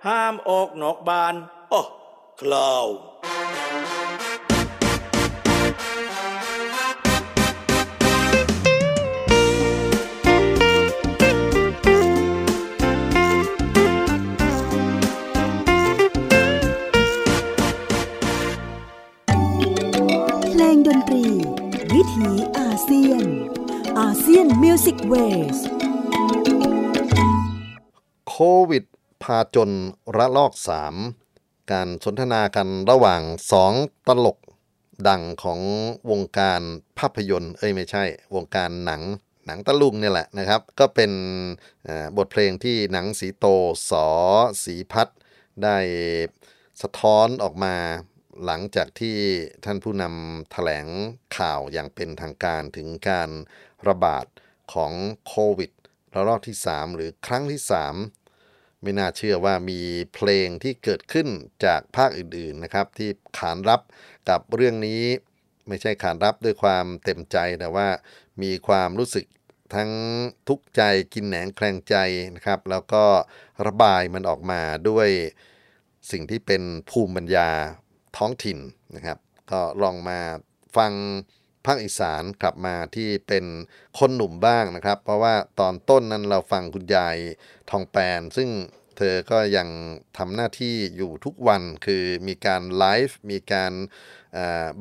[0.08, 1.36] ห้ามออกนอกบ้าน
[1.72, 1.82] อ๋อ
[2.42, 2.88] คลาว
[25.08, 25.84] มิวสิกเวส
[28.30, 28.36] โค
[28.70, 28.84] วิด
[29.24, 29.72] พาจน
[30.18, 30.54] ระลอก
[31.12, 33.74] 3 การสนทนากันระหว่างสอง
[34.08, 34.38] ตลก
[35.08, 35.60] ดังของ
[36.12, 36.62] วงการ
[37.00, 38.04] ภาพยนตร์ เอ้ยไม่ใช่
[38.36, 39.02] วงการหนัง
[39.46, 41.12] หนังตะลุงเนี่ยแหละนะครับ ก็เป็น
[42.18, 43.46] บทเพลงที่หนังสีโต
[43.90, 44.08] สอ
[44.64, 45.08] สีพัด
[45.64, 45.78] ได้
[46.82, 47.76] สะท้อนออกมา
[48.46, 49.18] หลังจากที่
[49.66, 50.88] ท่านผู้นำแถลง
[51.38, 53.30] ข่าวอย่างเป็นทางการถึงการ
[53.90, 54.26] ระบาด
[54.74, 54.94] ของ
[55.28, 55.72] โควิด
[56.14, 57.62] ระลอกที่ 3 หรือครั้งที่
[58.22, 59.80] 3 ไม่น่าเชื่อว่ามี
[60.14, 61.28] เพลงที่เกิดขึ้น
[61.66, 63.82] จากภาคอื่นๆนะครับ ที่ขานรับ
[64.30, 65.02] กับเรื่องนี้
[65.68, 67.88] ไม่ใช่ขานรับด้วยความเต็มใจแต่ว่า
[68.42, 69.26] มีความรู้สึก
[69.76, 69.92] ทั้ง
[70.48, 70.82] ทุกข์ใจ
[71.14, 71.96] กินแหนงแคลงใจ
[72.36, 73.04] นะครับ แล้วก็
[73.68, 75.10] ระบายมันออกมาด้วย
[76.12, 77.50] สิ่งที่เป็นภูมิปัญญา
[78.18, 78.60] ท้องถิ่น
[78.96, 79.18] นะครับ
[79.52, 80.20] ก็ลองมา
[80.78, 80.92] ฟัง
[81.66, 83.46] ภาคอีสานกลับมาที่เป็น
[84.00, 87.18] คนหนุ่มบ้างนะครับ เพราะว่าตอนต้นนั้นเราฟังคุณยาย
[87.70, 88.50] ทองแปน ซึ่ง
[88.98, 89.68] เธอก็ยัง
[90.18, 93.74] ทำหน้าที่อยู่ทุกวันคือมีการไลฟ์มีการ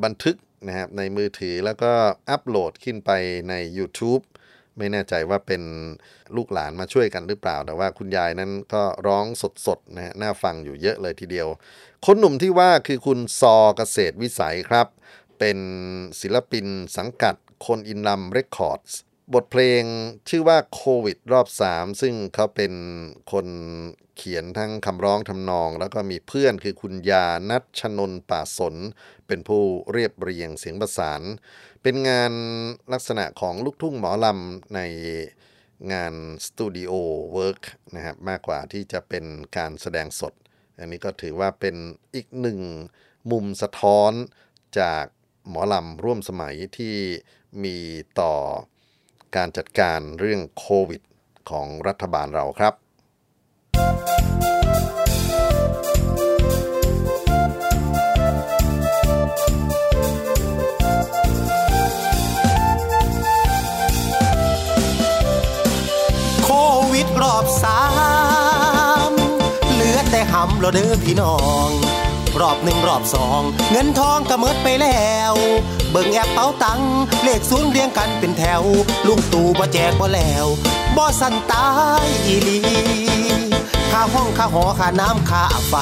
[0.05, 0.37] บันทึก
[0.67, 1.93] นะครับในมือถือแล้วก็
[2.31, 3.11] อัปโหลดขึ้นไป
[3.49, 4.23] ใน YouTube
[4.79, 5.63] ไม่แน่ใจว่าเป็น
[6.37, 9.27] ลูกหลานมาช่วยกันหรือเปล่า แต่ว่าคุณยายนั้นก็ร้อง
[9.67, 11.49] สดๆนะฮะน่าฟังอยู่เยอะเลยทีเดียว
[12.07, 14.87] คนหนุ่มที่ว่าคือคุณซอเกษตรวิสัยครับ
[15.39, 15.59] เป็น
[16.21, 18.81] ศิลปินสังกัดคนอินลัมเรคคอร์ด
[19.35, 19.83] บทเพลง
[20.29, 22.73] ชื่อว่าโควิดรอบ 3 ซึ่งเขาเป็น
[23.33, 23.47] คน
[24.17, 28.75] เขียนทั้งคำร้องทำนอง แล้วก็มีเพื่อนคือคุณยานัชนนป่าสน
[29.27, 31.23] เป็นผู้เรียบเรียงเสียงประสาน
[31.83, 32.33] เป็นงาน
[32.93, 34.81] ลักษณะของลูกทุ่งหมอลำใน
[35.93, 36.15] งาน
[36.47, 37.63] studio work
[37.95, 39.25] นะครับมากกว่าที่จะเป็น
[39.57, 40.33] การแสดงสด
[40.79, 41.77] อันนี้ก็ถือว่าเป็น
[42.15, 42.61] อีกหนึ่ง
[43.31, 44.13] มุมสะท้อน
[44.81, 45.05] จาก
[45.49, 46.97] หมอลำร่วมสมัยที่
[47.65, 47.77] มี
[48.21, 48.35] ต่อ
[49.37, 51.03] การจัดการเรื่องโควิด
[51.51, 52.75] ของรัฐบาลเราครับ
[66.45, 66.51] โค
[66.93, 67.81] วิดรอบสา
[69.11, 69.13] ม
[69.73, 71.37] เหลือแต่หำเราเด้อพี่น้อ
[71.69, 71.71] ง
[72.41, 75.35] รอบหนึ่งรอบสอง เงินทองก็หมดไปแล้ว
[75.91, 78.63] เบิ่งแอปเป๋าตังค์เลขศูนย์เรียงกันเป็นแถว
[79.07, 80.47] ลุงตู่บ่แจกบ่แล้ว
[80.97, 81.69] บ่สันตา
[82.05, 82.59] ยอีลี
[83.91, 85.75] ค่าห้องค่าหอค่าน้ำค่าไฟ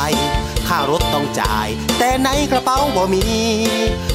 [0.69, 3.25] ค่ารถต้องจ่าย แต่ในกระเป๋าบ่มี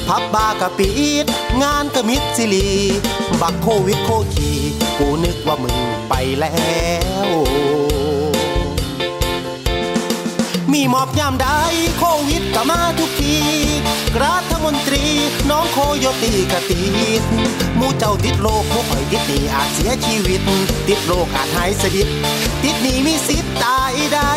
[0.08, 0.90] พับบาร์ก็ปิ
[1.24, 1.26] ด
[1.62, 2.68] งานก็มิดซิลี
[3.40, 4.50] บักโควิดโคขี
[4.98, 5.76] กูนึกว่ามึง
[6.08, 6.54] ไปแล้
[7.26, 7.28] ว
[10.72, 11.48] มีหมอบยามใด
[11.98, 13.36] โควิดก็มาทุกที
[14.24, 15.04] รัฐมนตรี
[15.50, 16.82] น้องโคโยตีกติ
[17.20, 17.22] ด
[17.78, 20.40] มูเจ้าติดโรคหมู่ข่อยติดหนี้อาจเสียชีวิต
[20.88, 22.08] ติดโรคอาจหายสนิท
[22.62, 24.32] ติดหนี้มีสิทธิ์ตายได้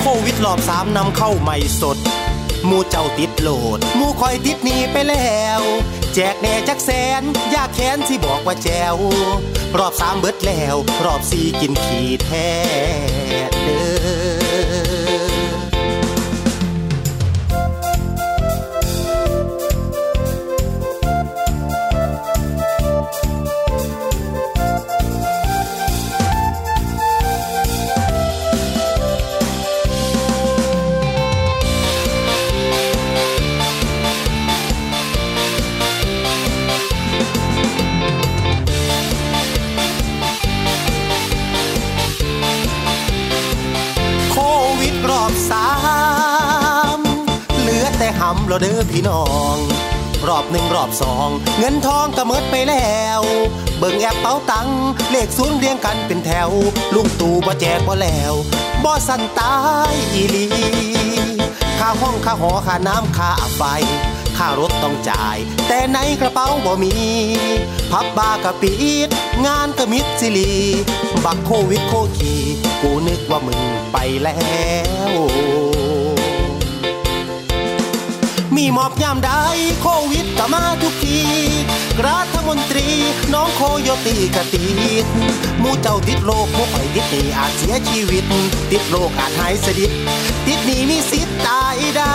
[0.00, 1.98] โควิดรอบสามนำเข้าใหม่สด
[2.68, 5.60] มูเจ้าติดโหลด มูคอยติดหนีไปแล้ว
[6.14, 7.22] แจกแน่จักแสน
[7.54, 8.96] ยากแค้นที่บอกว่าแจว
[9.78, 13.53] รอบสามเบิดแล้ว รอบสี่กินขี้แท้
[48.64, 49.22] เราเด้อพี่น้อ
[49.54, 49.56] ง
[50.28, 53.20] รอบหนึ่งรอบสอง เงินทองก็หมดไปแล้ว
[53.78, 56.50] เบิ่งแอปเป๋าตังค์เลขศูนย์เรียงกันเป็นแถว
[56.94, 58.34] ลุงตู่บ่แจกบ่แล้ว
[58.84, 59.56] บ่สันตา
[59.92, 60.46] ยอีหลี
[61.78, 63.62] ค่าห้องค่าหอค่าน้ำค่าไฟ
[64.36, 65.36] ค่ารถต้องจ่าย
[65.68, 66.94] แต่ในกระเป๋าบ่มี
[67.90, 68.72] พับบาร์ก็ปิ
[69.06, 69.08] ด
[69.46, 70.52] งานก็มิดซิลี
[71.24, 72.34] บักโควิดโคขี
[72.80, 73.60] กูนึกว่ามึง
[73.92, 74.38] ไปแล้
[75.10, 75.12] ว
[78.56, 79.30] มีหมอบยามใด
[79.80, 81.20] โควิดก็มาทุกที
[82.06, 82.88] รัฐมนตรี
[83.34, 84.66] น้องโคโยตีกติ
[85.04, 85.06] ด
[85.62, 88.24] มูเจ้าติดโรคหมู่ข่อยติดหนีอาจเสียชีวิต
[88.70, 89.90] ติดโรคอาจหายสนิท
[90.46, 92.14] ติดหนีมีสิทธิ์ตายได้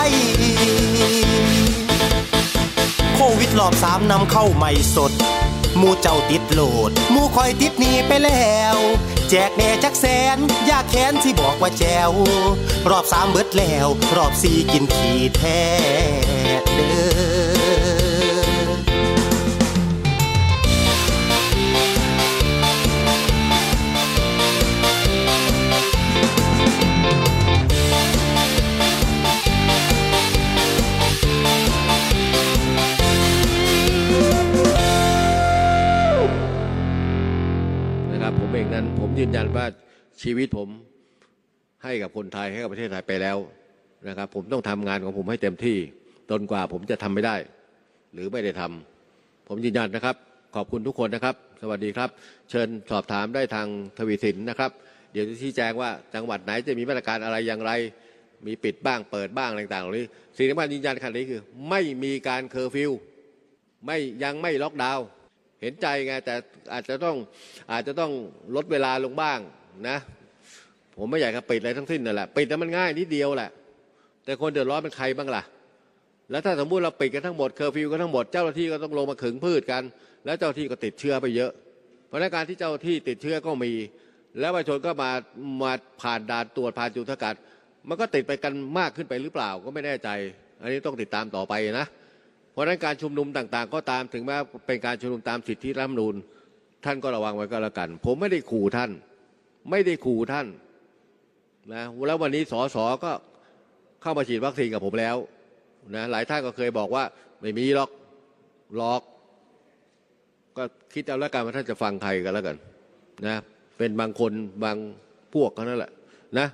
[3.15, 5.11] โควิดรอบสามนำเข้าใหม่สด
[5.79, 8.77] มูเจ้าติดโหลดมูคอยติดหนีไปแล้ว
[9.29, 12.11] แจกแน่จักแสนอยากแค้นที่บอกว่าแจว
[12.89, 15.61] รอบสามเบิดแล้ว รอบสี่กินขีดแท้
[16.75, 16.93] เด้
[17.37, 17.38] อ
[39.19, 39.65] ยืนยันว่า
[40.21, 40.69] ชีวิตผม
[41.83, 43.37] ให้กับคนไทยให้กับประเทศไทยไปแล้ว
[44.07, 45.77] นะครับ ผมต้องทำงานของผมให้เต็มที่
[46.29, 47.35] จนกว่าผมจะทำไม่ได้
[48.13, 50.15] หรือไม่ได้ทำผมยืนยันนะครับ
[50.55, 52.09] ขอบคุณทุกคนนะครับ สวัสดีครับ
[52.49, 54.71] เชิญสอบถามได้ทางทวีสินนะครับ
[55.11, 57.71] เดี๋ยวจะชี้แจงว่าจังหวัดไหนจะมีมาตรการอะไรอย่างไร
[58.47, 60.05] มีปิดบ้างเปิดบ้างอะไรต่างๆเหล่านี้
[60.37, 62.91] สิ่งที่มันยืนยันขนาดนี้คือ ไม่มีการเคอร์ฟิว
[63.85, 65.05] ไม่ยังไม่ล็อกดาวน์
[65.61, 66.35] เห็นใจไงแต่
[66.73, 67.15] อาจจะต้อง
[67.71, 68.11] อาจจะต้อง
[68.55, 69.39] ลดเวลาลงบ้าง
[69.87, 69.97] นะ
[70.97, 73.51] ผมไม่อยากจะปิดอะไรทั้งสิ้นนั่นแหละปิดแล้วมันง่ายนิดเดียวแหละ
[74.25, 75.43] แต่คนเดือดร้อนเป็นใครบ้างล่ะ
[76.31, 79.83] แล้วถ้าสมมติเราปิดกันทั้งหมดเคอร์ฟิวกันทั้งหมดเจ้าหน้าที่ก็ต้องลงมาขึงพืชกัน
[80.25, 81.51] แล้วเจ้าหน้าที่ก็ติดเชื้อไปเยอะ
[82.07, 83.71] เพราะในการที่เจ้าหน้าที่ติดเชื้อก็มี
[84.39, 85.11] แล้วประชาชนก็มา
[85.63, 87.35] มาผ่านด่านตรวจผ่านจุดสกัด
[87.89, 90.09] มันก็ติดไปกันมากขึ้นไปหรือเปล่าก็ไม่แน่ใจ
[90.61, 91.87] อันนี้ต้องติดตามต่อไปนะ
[92.51, 94.35] เพราะฉะนั้นการชุมนุมต่างๆ ก็ตามถึงแม้
[94.67, 96.15] เป็นการชุมนุมตามสิทธิรัฐธรรมนูญ
[96.85, 98.91] ท่านก็ระวังไว้ก็แล้วกัน ผมไม่ได้ขู่ท่าน
[99.69, 100.47] ไม่ได้ขู่ท่าน
[101.73, 103.11] นะแล้ววันนี้สสก็
[104.01, 105.15] เข้ามาฉีดวัคซีนกับผมแล้ว
[105.95, 107.03] นะหลายท่านก็เคยบอกว่า
[107.41, 107.89] ไม่มีหรอก
[108.75, 109.01] หลอก
[110.57, 112.55] ก็คิดเอาแล้วกันว่าท่านจะฟังใครกันแล้วกัน
[113.27, 113.35] นะ
[113.77, 114.31] เป็นบางคน
[114.63, 114.77] บาง
[115.33, 115.91] พวกก็นั่นแหละ
[116.39, 116.47] นะ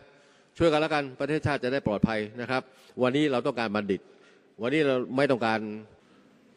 [0.58, 2.62] ช่วยกันแล้วกันประเทศชาติจะได้ปลอดภัยนะครับ
[3.01, 4.01] วันนี้เราต้องการบัณฑิต
[4.61, 5.59] วันนี้เราไม่ต้องการ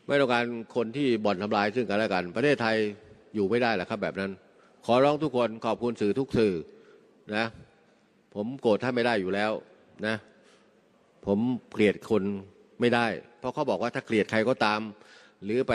[0.08, 0.44] ไม่ต้องการ
[0.76, 2.76] คนที่บ่อนทำลายซึ่งกันและกัน ประเทศไทย
[3.34, 4.30] อยู่ไม่ได้แหละครับแบบนั้น
[4.86, 6.54] ขอร้องทุกคนขอบคุณสื่อทุกสื่อ
[7.36, 7.44] นะ
[8.34, 9.52] ผมโกรธท่านไม่ได้อยู่แล้ว
[10.06, 10.16] นะ
[11.26, 11.38] ผม
[11.70, 12.22] เกลียดคน
[12.80, 13.06] ไม่ได้
[13.38, 14.80] เพราะเขาบอกว่าถ้าเกลียดใครก็ตาม
[15.44, 15.74] หรือไป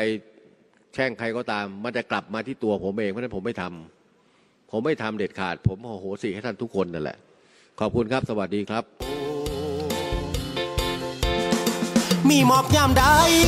[0.93, 7.17] แช่งใครก็ตาม มันจะกลับมาที่ตัวผมเองเพราะฉะนั้นผมไม่ทำผมไม่ทำเด็ดขาด ผมโอโหสิให้ท่านทุกคนนั่นแหละ
[7.79, 9.22] ขอบคุณครับสวัสดีครับ
[12.29, 13.05] มีหมอบยามใด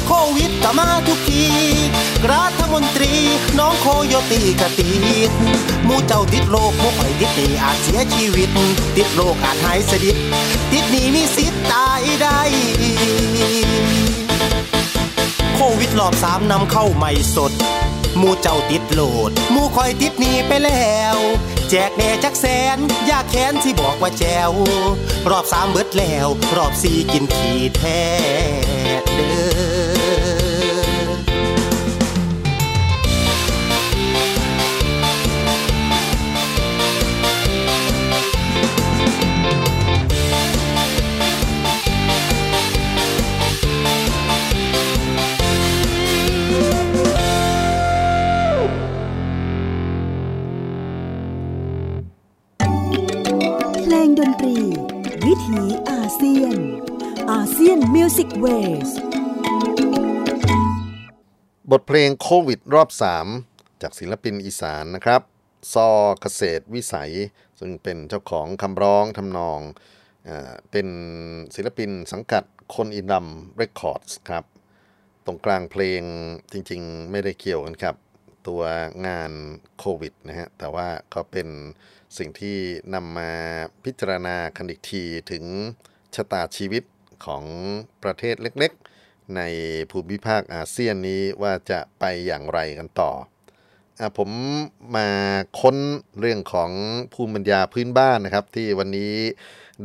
[0.07, 1.45] โควิดก็มาทุกที
[2.31, 3.13] รัฐมนตรี
[3.59, 4.89] น้องโคโยตีกะตี
[5.87, 8.49] มู่เจ้าติดโรคหมู่ข่อยติดนี่อาจเสียชีวิต
[8.95, 10.15] ติดโรคอาจหายสนิท
[10.71, 12.39] ติดนี้มีสิทธิ์ตายได้
[15.55, 17.51] โควิดรอบสามนำเข้าใหม่สด
[18.21, 21.17] มู่เจ้าติดโหลดหมู่คอยติดหนีไปแล้ว
[21.69, 22.77] แจกแน่จักแสน
[23.09, 24.51] ยากแค้นที่บอกว่าแจว
[25.29, 28.03] รอบสามเบิดแล้ว รอบสี่กินขีดแท้
[29.15, 29.29] เด้
[30.23, 30.24] อ
[57.65, 58.89] ASEAN Music Ways
[61.71, 62.89] บทเพลงโควิดรอบ
[63.35, 65.21] 3 จากศิลปินอีสานนะครับ
[65.73, 65.89] ซอ
[66.21, 67.11] เกษตรวิสัย
[67.59, 69.59] ซึ่งเป็นเจ้าของคำร้องทำนอง
[70.25, 70.29] เอ
[70.71, 70.87] เป็น
[71.55, 72.43] ศิลปินสังกัด
[72.75, 74.45] คนอินดำ Record ครับ
[75.25, 76.01] ตรงกลางเพลง
[76.51, 77.95] จริงๆ ไม่ได้เกี่ยวกันครับ
[78.47, 78.61] ตัว
[79.07, 79.31] งาน
[79.79, 81.47] โควิดนะฮะ แต่ว่าก็เป็น
[82.17, 82.57] สิ่งที่
[82.93, 83.31] นำมา
[83.83, 85.43] พิจารณากันอีกทีถึง
[86.15, 86.83] ชะตาชีวิต
[87.25, 87.43] ของ
[88.03, 89.41] ประเทศเล็กๆ ใน
[89.91, 93.11] ภูมิภาคอาเซียนนี้ว่าจะไปอย่างไรกันต่อ
[93.99, 94.29] อผม
[94.95, 95.09] มา
[95.59, 95.77] ค้น
[96.19, 96.71] เรื่องของ
[97.13, 99.15] ภูมิปัญญาพื้นบ้านนะครับ ที่วันนี้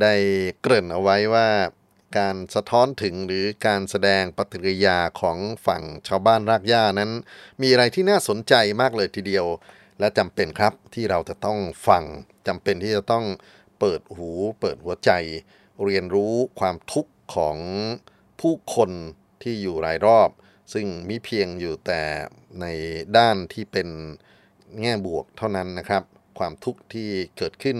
[0.02, 0.14] ได้
[0.60, 1.48] เกริ่นเอาไว้ว่า
[2.18, 7.10] การสะท้อนถึงหรือการแสดงปฏิกิริยาของฝั่งชาวบ้านรากหญ้านั้น
[7.62, 9.46] มีอะไรที่น่าสนใจมากเลยทีเดียว
[10.00, 12.04] และจำเป็นครับที่เราจะต้องฟัง
[12.46, 13.24] จำเป็นที่จะต้อง
[13.80, 15.10] เปิดหูเปิดหัวใจ
[15.84, 17.56] เรียนรู้ความทุกข์ ของ
[18.40, 18.90] ผู้คน
[19.42, 20.30] ที่อยู่รายรอบ
[20.72, 22.02] ซึ่งมิเพียงอยู่แต่
[22.60, 22.66] ใน
[23.16, 23.88] ด้านที่เป็น
[24.80, 26.02] แง่บวกเท่านั้นนะครับ
[26.38, 27.78] ความทุกข์ที่เกิดขึ้น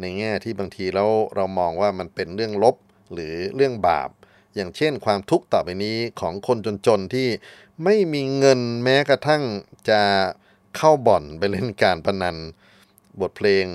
[0.00, 2.76] ในแง่ที่บางทีแล้วเรามองว่ามันเป็นเรื่องลบ
[3.12, 4.10] หรือเรื่องบาป
[4.54, 7.28] อย่างเช่น ความทุกข์ต่อไปนี้ของคนจนๆที่
[7.84, 9.42] ไม่มีเงินแม้กระทั่ง
[9.88, 10.00] จะ
[10.76, 12.36] เข้าบ่อนไปเล่นการพนัน
[13.20, 13.66] บทเพลง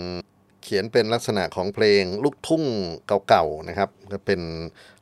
[0.64, 2.64] เขียนเป็นลักษณะของเพลงลูกทุ่ง
[3.28, 4.42] เก่าๆนะครับ ก็เป็น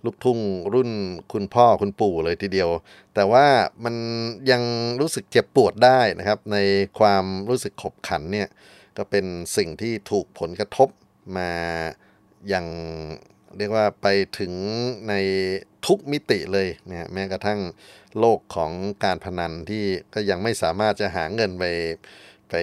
[0.05, 0.39] ลูกทุ่ง
[0.73, 0.89] รุ่น
[1.33, 2.69] คุณพ่อคุณปู่เลยทีเดียว
[3.15, 3.45] แต่ว่า
[3.83, 3.95] มัน
[4.51, 4.63] ยัง
[5.01, 6.57] รู้สึกเจ็บปวดได้นะครับ ใน
[6.99, 8.47] ความรู้สึกขบขันเนี่ย
[8.97, 9.25] ก็เป็น
[9.57, 10.89] สิ่งที่ถูกผลกระทบ
[11.37, 11.51] มา
[12.49, 12.67] อย่าง
[13.57, 14.07] เรียกว่าไป
[14.39, 14.53] ถึง
[15.09, 15.13] ใน
[15.85, 17.59] ทุกมิติเลยเนะแม้กระทั่ง
[18.19, 18.71] โลกของ
[19.03, 21.65] การพนันที่ก็ยังไม่สามารถจะหาเงินไป
[22.49, 22.55] ไป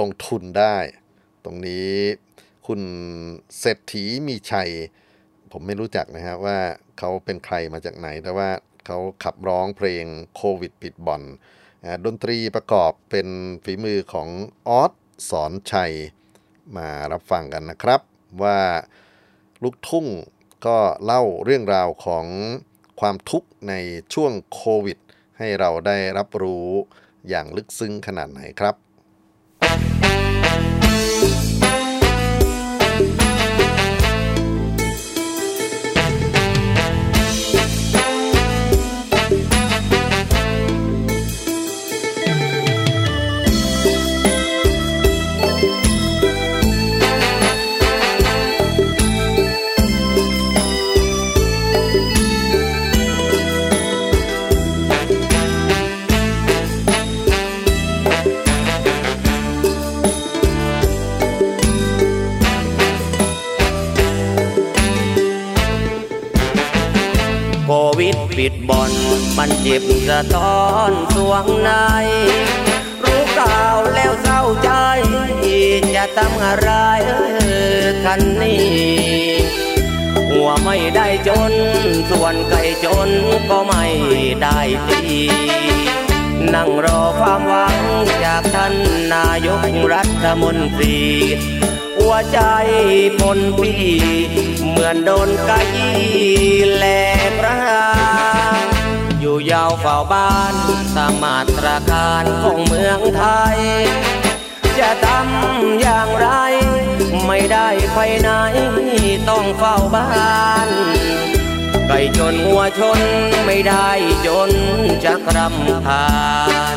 [0.00, 0.76] ลงทุนได้
[1.46, 1.92] ตรงนี้
[2.66, 2.80] คุณ
[3.60, 4.70] เศรษฐีมีชัย
[5.52, 6.58] ผมไม่รู้จักนะครับว่า
[6.98, 8.50] เขาเป็นใครมาจากไหน แต่ว่า
[8.86, 10.04] เขาขับร้องเพลง
[10.36, 11.22] โควิดปิดบ่อน
[12.04, 13.28] ดนตรีประกอบเป็น
[13.64, 14.28] ฝีมือของ
[14.68, 14.92] ออส
[15.30, 15.92] สอนชัย
[16.76, 18.00] มารับฟังกันนะครับ
[18.42, 18.60] ว่า
[19.62, 20.06] ลูกทุ่ง
[20.66, 22.26] ก็เล่าเรื่องราวของ
[23.00, 23.74] ความทุกข์ใน
[24.14, 24.98] ช่วงโควิด
[25.38, 26.68] ให้เราได้รับรู้
[27.28, 28.74] อย่างลึกซึ้งขนาดไหนครับ
[68.50, 68.92] ดบ่อน
[69.36, 71.70] มันเจ็บสะท้อนสวงใน
[73.04, 74.70] รู้ข่าวแล้วเศร้าใจ
[75.96, 76.70] จะทำอะไร
[78.04, 78.66] คันนี้
[80.30, 81.52] หัวไม่ได้จน
[82.10, 83.10] ส่วนไก่จน
[83.50, 83.84] ก็ไม่
[84.42, 85.02] ได้ตี
[86.54, 87.76] นั่งรอความหวัง
[88.24, 88.74] จากท่าน
[89.14, 89.62] นายก
[89.94, 90.98] รัฐมนตรี
[91.98, 92.40] หัวใจ
[93.18, 93.72] พนปี
[94.66, 95.90] เหมือนโดนกะยี
[96.74, 96.86] แหล
[99.20, 100.54] อยู่ยาวเฝ้าบ้าน
[100.96, 103.24] ตามาตรการของเมืองไท
[103.56, 103.58] ย
[104.78, 106.28] จะทำอย่างไร
[107.26, 108.30] ไม่ได้ไปไหน
[109.28, 110.10] ต้องเฝ้าบ้า
[110.66, 110.68] น
[111.88, 113.00] ไก่จนหัวชน
[113.46, 113.88] ไม่ได้
[114.26, 114.50] จน
[115.04, 116.06] จะกรำคา
[116.74, 116.76] ญ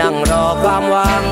[0.00, 1.24] นั่งรอความหวัง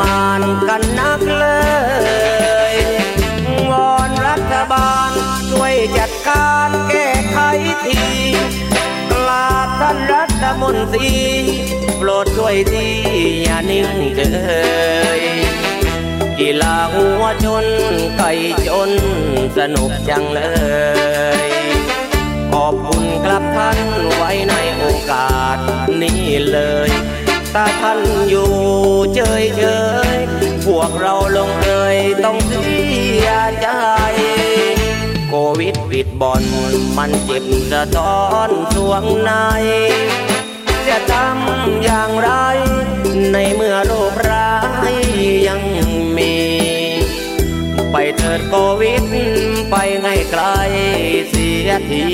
[0.00, 1.46] มานกันนักเล
[2.72, 2.74] ย
[3.70, 5.10] วอนรัฐบาล
[5.50, 7.38] ช่วยจัดการแก้ไข
[7.84, 8.00] ที
[9.10, 9.48] กรา
[9.80, 11.14] ท่านรัฐมนตรี
[11.98, 12.86] โปรดช่วยที
[13.42, 14.20] อย่านิ่งเฉ
[15.18, 15.20] ย
[16.38, 17.66] กีฬาหัวชน
[18.18, 18.32] ไก่
[18.68, 18.90] จน
[19.58, 20.40] สนุกจังเล
[21.40, 21.50] ย
[22.52, 23.78] ขอบคุณครับท่าน
[24.16, 25.58] ไว้ในโอกาส
[26.02, 26.22] นี้
[26.52, 26.90] เลย
[27.58, 28.50] ถ้าท่านอยู่
[29.14, 29.62] เฉยเฉ
[30.14, 30.16] ย
[30.66, 32.78] พวกเราลงเอยต้องเสี
[33.26, 33.28] ย
[33.60, 33.68] ใจ
[35.28, 36.42] โควิดปิดบ่อน
[36.96, 39.32] มันเจ็บสะท้อนสวงใน
[40.88, 42.30] จะทำอย่างไร
[43.32, 44.54] ในเมื่อโรคร้า
[44.92, 44.94] ย
[45.48, 45.62] ยัง
[46.16, 46.34] มี
[47.92, 49.04] ไปเถิดโควิด
[49.70, 50.42] ไปไงไกล
[51.30, 52.06] เสียที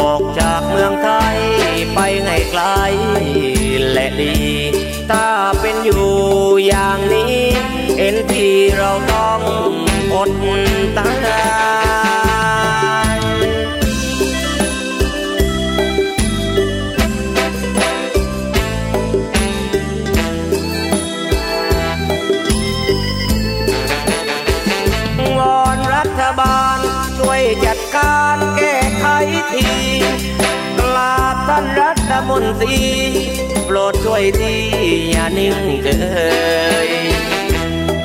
[0.00, 1.38] ออกจากเมืองไทย
[1.94, 2.62] ไปไงไกล
[3.92, 4.36] และดี
[5.10, 5.28] ถ้า
[5.60, 6.06] เป็นอยู่
[6.66, 7.40] อย่างนี้
[7.98, 9.40] เห็นทีเราต้อง
[10.14, 10.30] อด
[10.98, 11.10] ตา
[13.16, 13.18] ย
[25.38, 26.78] วอนรัฐบาล
[27.18, 28.45] ช่วยจัดการ
[31.48, 32.80] ท่านรัฐมนตรี
[33.66, 34.54] โปรดช่วยที
[35.10, 35.88] อย่านิ่งเฉ
[36.86, 36.88] ย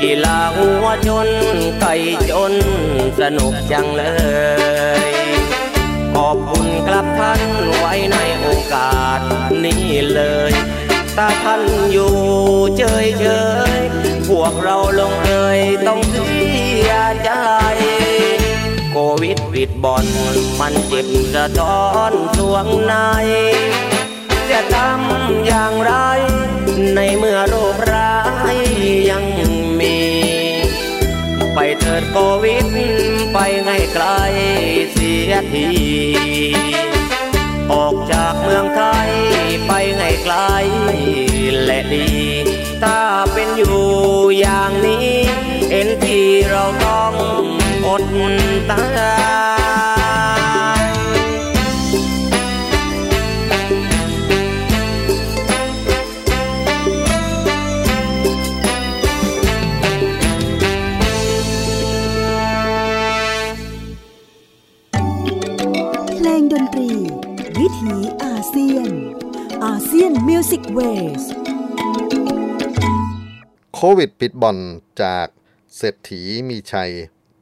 [0.01, 1.29] กีฬาหัวชน
[1.79, 1.93] ไก่
[2.29, 2.53] จน
[3.19, 4.03] สนุกจังเล
[5.01, 5.03] ย
[6.15, 7.41] ขอบคุณครับท่าน
[7.77, 9.19] ไว้ในโอกาส
[9.63, 10.53] นี้เลย
[11.17, 12.13] ถ้าท่านอยู่
[12.77, 13.25] เฉยเฉ
[13.77, 13.79] ย
[14.29, 16.29] พวกเราลงเอยต้องเสี
[16.89, 16.91] ย
[17.23, 17.31] ใจ
[19.21, 20.05] วิดปิดบอน
[20.59, 22.93] มันเจ็บสะท้อนสวงใน
[24.49, 25.93] จะทำอย่างไร
[26.95, 28.15] ในเมื่อโรคร้า
[28.53, 28.57] ย
[29.09, 29.25] ยัง
[29.79, 29.97] มี
[31.53, 32.67] ไปเถิดโควิด
[33.33, 34.05] ไปไงไกล
[34.91, 35.69] เสียที
[37.73, 39.09] ออกจากเมืองไทย
[39.67, 40.35] ไปไงไกล
[41.65, 42.09] และดี
[42.83, 43.01] ถ้า
[43.33, 43.79] เป็นอยู่
[44.39, 45.11] อย่างนี้
[45.69, 47.13] เห็นที่เราต้อง
[47.85, 48.01] อด
[48.71, 48.83] ตา
[50.81, 50.85] ย
[66.15, 66.91] เพลงดนตรี
[67.59, 68.89] วิถีอาเซียน
[69.65, 71.23] ASEAN Music Ways
[73.75, 74.57] โควิดปิดบ่อน
[75.01, 75.27] จาก
[75.77, 76.91] เศรษฐีมีชัย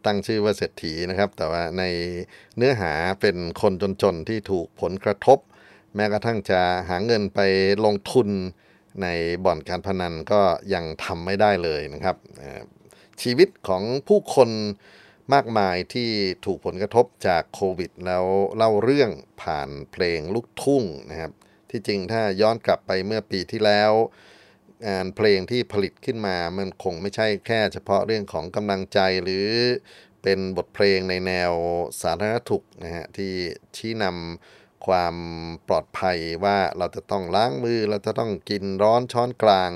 [0.06, 1.84] ตั้งชื่อว่าเศรษฐีนะครับ แต่ว่าใน
[2.58, 5.40] เนื้อหาเป็นคนจนๆที่ถูกผลกระทบ
[5.96, 7.40] แม้กระทั่งจะหาเงินไป
[7.86, 8.30] ลงทุน
[9.02, 9.08] ใน
[9.46, 10.42] บ่อนการพนันก็
[10.74, 12.16] ยังทำไม่ได้เลยนะครับ
[13.22, 14.50] ชีวิตของผู้คน
[15.34, 16.10] มากมายที่
[16.46, 18.26] ถูกผลกระทบจากโควิด แล้ว
[18.58, 21.32] เล่าเรื่องผ่านเพลงลูกทุ่งนะครับ
[21.70, 23.92] ที่จริงถ้าย้อนกลับไปเมื่อปีที่แล้ว
[24.88, 29.48] งานเพลงที่ผลิตขึ้นมา มันคงไม่ใช่แค่เฉพาะเรื่องของกำลังใจหรือ
[30.24, 31.52] เป็นบทเพลงในแนว
[32.02, 33.34] สาธารณสุขนะฮะที่
[33.76, 35.16] ชี้นำความ
[35.68, 39.72] ปลอดภัยว่าเราจะต้องล้างมือเราจะต้องกินร้อนช้อนกลาง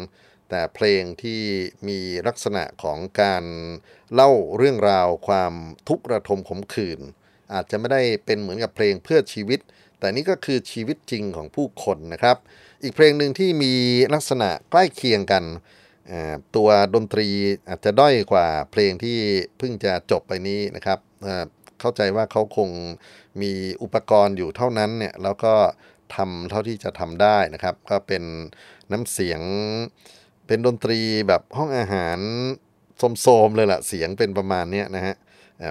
[0.50, 1.42] แต่เพลงที่
[1.88, 3.44] มีลักษณะของการ
[4.14, 5.54] เล่าเรื่องราวความ
[5.88, 7.00] ทุกข์ระทมขมขื่น
[7.54, 9.60] อาจจะไม่ได้เป็นเหมือนกับเพลงเพื่อชีวิต
[10.00, 12.38] แต่นี่ก็คือชีวิตจริงของผู้คนนะครับ
[12.84, 13.74] อีกเพลงหนึ่งที่มี
[14.14, 15.44] ลักษณะใกล้เคียงกัน
[16.56, 17.28] ตัวดนตรี
[17.70, 19.18] อาจจะด้อยกว่าเพลงที่
[19.58, 21.00] เพิ่งจะจบไปนี้นะครับ
[21.80, 22.70] เข้าใจว่าเขาคง
[23.42, 23.52] มี
[23.84, 25.54] อุปกรณ์อยู่เท่านั้นเนี่ยแล้วก็
[26.16, 28.24] ทำเท่าที่จะทำได้นะครับ ก็เป็น
[28.92, 29.42] น้ำเสียง
[30.48, 32.20] เป็นดนตรีแบบห้องอาหาร
[33.22, 35.16] โสมๆเลยล่ะเสียงเป็นประมาณนี้นะฮะ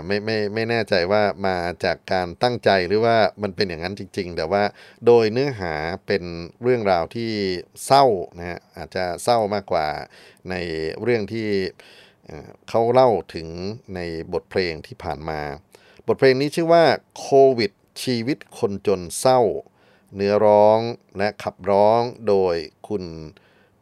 [0.06, 4.62] ไม่ไม่ไม่แน่ใจว่ามาจากการตั้งใจหรือว่ามันเป็นอย่างนั้นจริง ๆ แต่ว่า
[5.06, 5.74] โดยเนื้อหา
[6.06, 6.22] เป็น
[6.62, 7.30] เรื่องราวที่
[7.86, 8.04] เศร้า
[8.38, 9.88] นะฮะอาจจะเศร้ามากกว่า
[10.50, 10.54] ใน
[11.02, 11.48] เรื่องที่
[12.68, 13.48] เขาเล่าถึง
[13.94, 14.00] ใน
[14.32, 15.40] บทเพลงที่ผ่านมา
[16.06, 16.84] บทเพลงนี้ชื่อว่า
[17.18, 17.28] โค
[17.58, 17.72] วิด
[18.02, 19.40] ชีวิตคนจนเศร้า
[20.14, 20.78] เนื้อร้อง
[21.18, 22.56] และขับร้องโดย
[22.88, 23.04] คุณ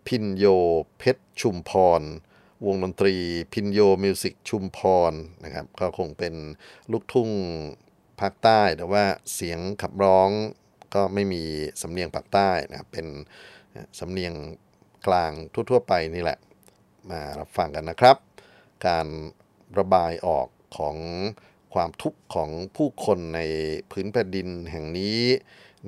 [0.06, 0.46] พินโย
[0.98, 2.02] เพชรชุมพร
[2.66, 3.14] วงดนตรี
[3.52, 4.78] พินโยมิวสิกชุมพ
[5.10, 5.12] ร
[5.44, 6.34] นะครับก็คงเป็น
[6.90, 7.30] ลูกทุ่ง
[8.20, 9.04] ภาคใต้แต่ว่า
[9.34, 10.30] เสียงขับร้อง
[10.94, 11.42] ก็ไม่มี
[11.82, 13.06] สำเนียงภาคใต้นะครับเป็น
[13.98, 14.34] สำเนียง
[15.06, 16.38] กลางทั่ว ๆ ไปนี่แหละ
[17.10, 18.16] มารับฟังกันนะครับ
[18.86, 19.06] การ
[19.78, 20.48] ระบายออก
[20.78, 20.96] ของ
[21.74, 23.40] ความทุกข์ของผู้คนใน
[23.90, 25.18] พื้นแผ่นดินแห่งนี้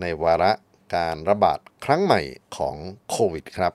[0.00, 0.52] ในวาระ
[0.96, 2.20] การระบาดครั้งใหม่
[2.56, 2.76] ของ
[3.10, 3.74] โควิดครับ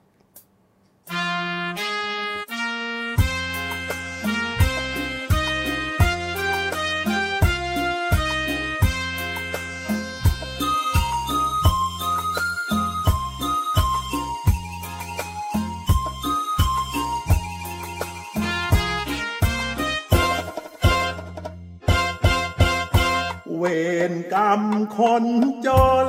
[23.58, 23.66] เว
[24.12, 24.62] รกรรม
[24.98, 25.26] คน
[25.68, 25.70] จ
[26.06, 26.08] น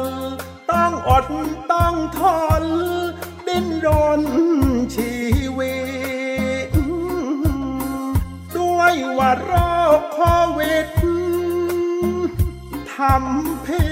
[0.71, 1.27] ต้องอด
[1.73, 2.21] ต้องท
[2.63, 2.65] น
[3.47, 3.89] ดิ้นร
[4.21, 4.23] น
[4.95, 5.15] ชี
[5.59, 5.77] วิ
[6.67, 6.69] ต
[8.57, 9.51] ด้วยว่าโร
[9.99, 10.21] คโค
[10.59, 10.89] วิด
[12.93, 13.87] ทำพิ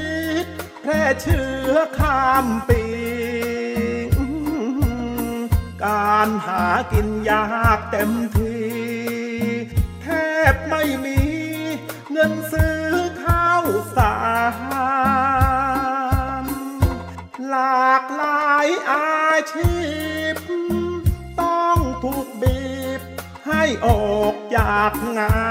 [0.45, 0.47] ษ
[0.83, 2.83] แพร่เชื้อข้ามปี
[5.85, 7.45] การหากินยา
[7.77, 8.57] กเต็มที
[10.03, 10.07] แท
[10.53, 11.21] บไม่มี
[12.13, 14.15] เงินซื้อาวสา
[16.43, 16.45] ร
[17.49, 19.77] หลากหลายอาชี
[20.35, 20.35] พ
[21.41, 22.67] ต้องถูกบี
[22.99, 23.01] บ
[23.47, 25.47] ให้ออกจากงา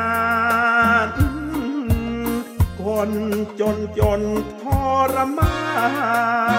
[1.08, 1.10] น
[2.82, 3.12] คน
[3.60, 4.22] จนจน
[4.62, 4.64] ท
[5.14, 5.60] รมา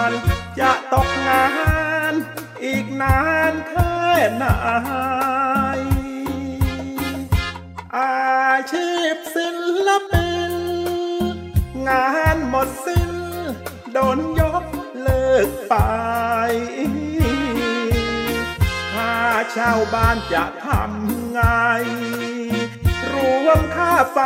[0.09, 0.11] น
[0.59, 1.47] จะตกงา
[2.11, 2.13] น
[2.63, 3.21] อีกนา
[3.51, 3.95] นแค่
[4.35, 4.45] ไหน
[7.97, 9.47] อาชีพศิ
[9.87, 10.26] ลปิน
[11.87, 13.11] งานหมดสิ้น
[13.93, 14.63] โดนยก
[15.01, 15.75] เลิกไป
[18.93, 19.15] ค่า
[19.51, 21.41] เช่าบ้านจะทำไง
[23.11, 23.13] ร
[23.45, 24.19] วมค่าไฟ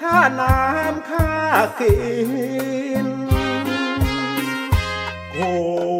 [0.00, 1.30] ค่าน้ำค่า
[1.80, 1.96] กิ
[3.06, 3.08] น
[5.32, 5.38] โค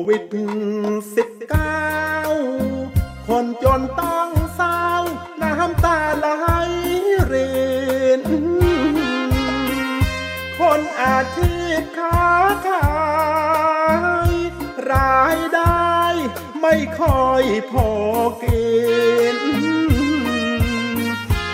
[0.08, 0.24] วิด
[1.16, 1.94] สิบเก้า
[3.28, 4.84] คนจนต้องเศร้า
[5.42, 6.26] น้ำตาไหล
[7.32, 7.48] ริ
[7.86, 7.87] น
[11.02, 12.28] อาชีพค้า
[12.68, 12.88] ขา
[14.30, 14.32] ย
[14.90, 15.96] รายได้
[16.60, 17.90] ไม่ค่อยพอ
[18.42, 18.68] กิ
[19.36, 19.38] น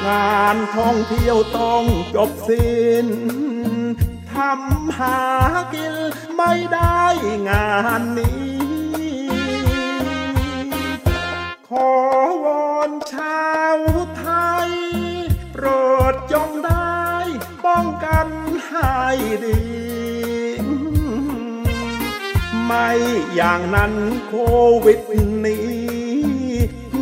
[0.07, 1.85] งานท่องเที่ยวต้อง
[2.15, 3.09] จบสิ้น
[4.33, 5.21] ทำหา
[5.75, 5.95] กิน
[6.37, 7.03] ไม่ได้
[7.49, 7.69] งา
[8.01, 8.54] นนี้
[23.35, 23.93] อย่างนั้น
[24.27, 24.35] โค
[24.85, 25.01] วิด
[25.47, 25.69] นี้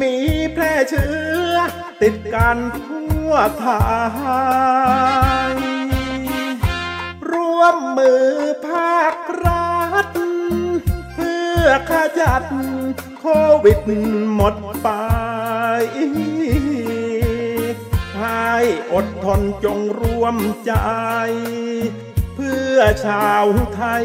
[0.00, 0.14] มี
[0.52, 1.14] แพร่เชื้
[1.52, 1.54] อ
[2.02, 2.56] ติดกัน
[2.86, 3.66] ทั่วไท
[5.50, 5.54] ย
[7.32, 8.26] ร่วมมือ
[8.68, 10.06] ภาครัฐ
[11.14, 12.42] เพื่อขจัด
[13.20, 13.26] โค
[13.64, 13.78] วิด
[14.34, 14.88] หมดไป
[18.18, 18.52] ให้
[18.92, 20.72] อดทนจงร่วมใจ
[22.78, 24.04] อชาวไทย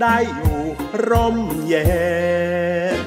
[0.00, 0.60] ได้อยู่
[1.08, 1.36] ร่ม
[1.66, 1.86] เย็
[2.96, 2.97] น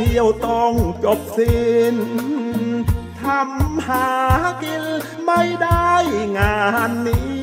[0.00, 0.72] เที่ยวต้อง
[1.04, 1.96] จบสิ้น
[3.20, 4.08] ทำหา
[4.62, 4.84] กิน
[5.24, 5.92] ไม่ได้
[6.38, 7.38] งานนี้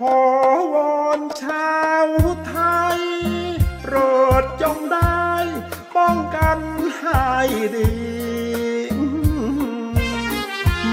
[0.00, 0.20] ขอ
[0.74, 2.06] วอนชาว
[2.46, 2.56] ไท
[2.96, 3.00] ย
[3.82, 3.94] โปร
[4.42, 5.26] ดจงได้
[5.96, 6.58] ป้องกัน
[6.98, 7.26] ให้
[7.76, 7.92] ดี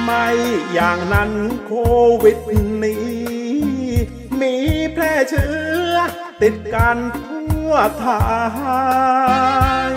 [0.04, 0.28] ไม่
[0.74, 1.32] อย่างนั้น
[1.66, 1.74] โค
[2.24, 2.38] วิด
[2.84, 3.08] นี้
[4.42, 4.56] มี
[4.94, 5.54] แพร่เชื้
[5.92, 5.96] อ
[6.42, 7.37] ติดกันทั
[7.70, 8.08] วไท
[9.92, 9.94] ย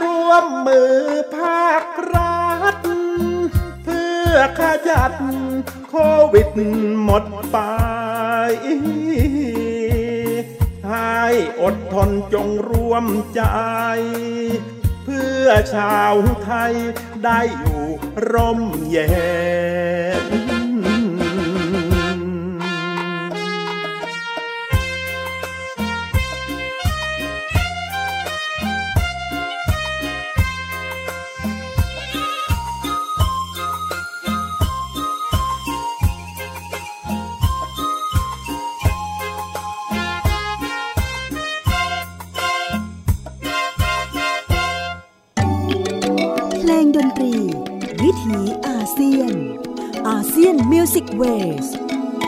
[0.00, 0.96] ร่วมมือ
[1.36, 1.84] ภาค
[2.14, 2.76] รัฐ
[3.84, 5.12] เพื่อขจัด
[5.88, 5.94] โค
[6.32, 6.48] วิด
[7.04, 7.58] หมดไป
[10.88, 11.20] ให้
[11.60, 13.42] อดทนจงร่วมใจ
[15.04, 16.74] เพื่อชาวไทย
[17.24, 17.82] ได้อยู่
[18.32, 19.08] ร่มเย็
[20.24, 20.45] น
[51.16, 52.26] Music Waves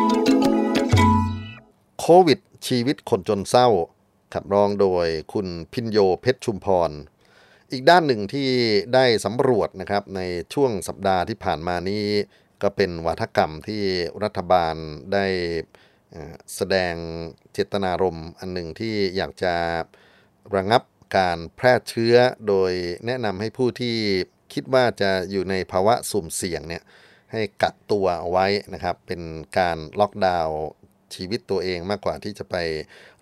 [2.00, 3.68] โควิด ชีวิตคนจนเศร้า
[4.34, 6.90] ขับร้องโดยคุณพินโยเพชรชุมพร
[7.72, 8.48] อีกด้านหนึ่งที่
[8.94, 10.20] ได้สำรวจนะครับใน
[10.54, 12.04] ช่วงสัปดาห์ที่ผ่านมานี้
[12.62, 13.82] ก็เป็นนวัตกรรมที่
[14.24, 14.74] รัฐบาล
[15.12, 15.26] ได้
[16.54, 16.94] แสดง
[17.52, 19.54] เจตนารมณ์อันหนึ่งที่อยากจะ
[20.54, 20.82] ระงับ
[21.16, 22.14] การแพร่เชื้อ
[22.48, 22.72] โดย
[23.06, 23.96] แนะนำให้ผู้ที่
[24.52, 26.82] คิดว่าจะอยู่ในภาวะสุ่มเสี่ยงเนี่ย
[27.32, 29.20] ให้กักตัวเอาไว้นะครับ เป็น
[29.58, 30.58] การล็อกดาวน์
[31.14, 32.56] ชีวิตตัวเองมากกว่าที่จะไป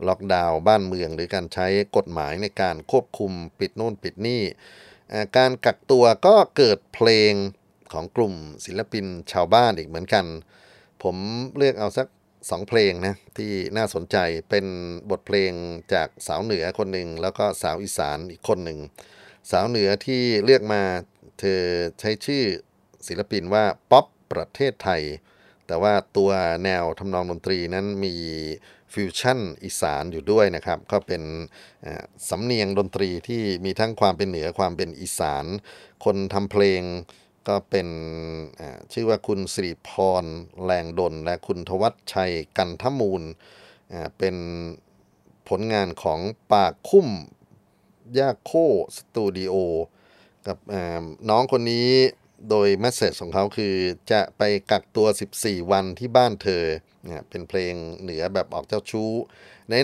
[0.08, 4.42] ล็อกดาวน์บ้านเมือง หรือการใช้กฎหมายในการควบคุมปิดโน่นปิดนี่
[5.36, 7.32] การกักตัวก็เกิดเพลง
[7.92, 8.34] ของกลุ่ม
[8.64, 10.24] ศิลปินชาวบ้านอีกเหมือนกัน
[11.02, 11.16] ผม
[11.56, 12.06] เลือกเอาสัก
[12.50, 14.16] สองเพลงนะที่น่าสนใจ
[14.50, 14.66] เป็น
[15.10, 15.52] บทเพลง
[15.94, 18.78] จากสาวเหนือคนหนึ่งแล้วก็สาวอีสานอีกคนหนึ่ง
[19.50, 20.82] สาวเหนือที่เลือกมา
[21.40, 21.62] เธอ
[22.00, 22.44] ใช้ชื่อ
[23.06, 25.02] ศิลปินว่าป๊อปประเทศไทย
[25.66, 26.30] แต่ว่าตัว
[26.64, 28.14] แนวทำนองดนตรีนั้นมี
[28.94, 31.22] ฟิวชั่นอีสานอยู่ด้วยนะครับ ก็เป็น
[32.28, 35.44] สำเนียงดนตรีที่มีทั้งความเป็นเหนือความเป็นอีสาน
[36.04, 36.82] คนทำเพลง
[37.48, 37.88] ก็เป็น
[38.92, 39.90] ชื่อว่าคุณสิริพ
[40.22, 40.24] ร
[40.64, 43.22] แรงดล และคุณทวัชชัยกันทมูล
[44.18, 44.36] เป็น
[45.48, 46.20] ผลงานของ
[46.52, 47.08] ปากคุ้ม
[48.18, 48.52] ยาโค
[48.96, 49.54] สตูดิโอ
[50.46, 50.58] กับ
[51.30, 51.90] น้องคนนี้
[52.50, 53.74] โดยแมสเซจของเขาคือ
[54.12, 55.06] จะไปกักตัว
[55.38, 56.64] 14 วันที่บ้านเธอ
[57.04, 59.10] เนี่ยเป็นเพลงเหนือแบบออกเจ้าชู้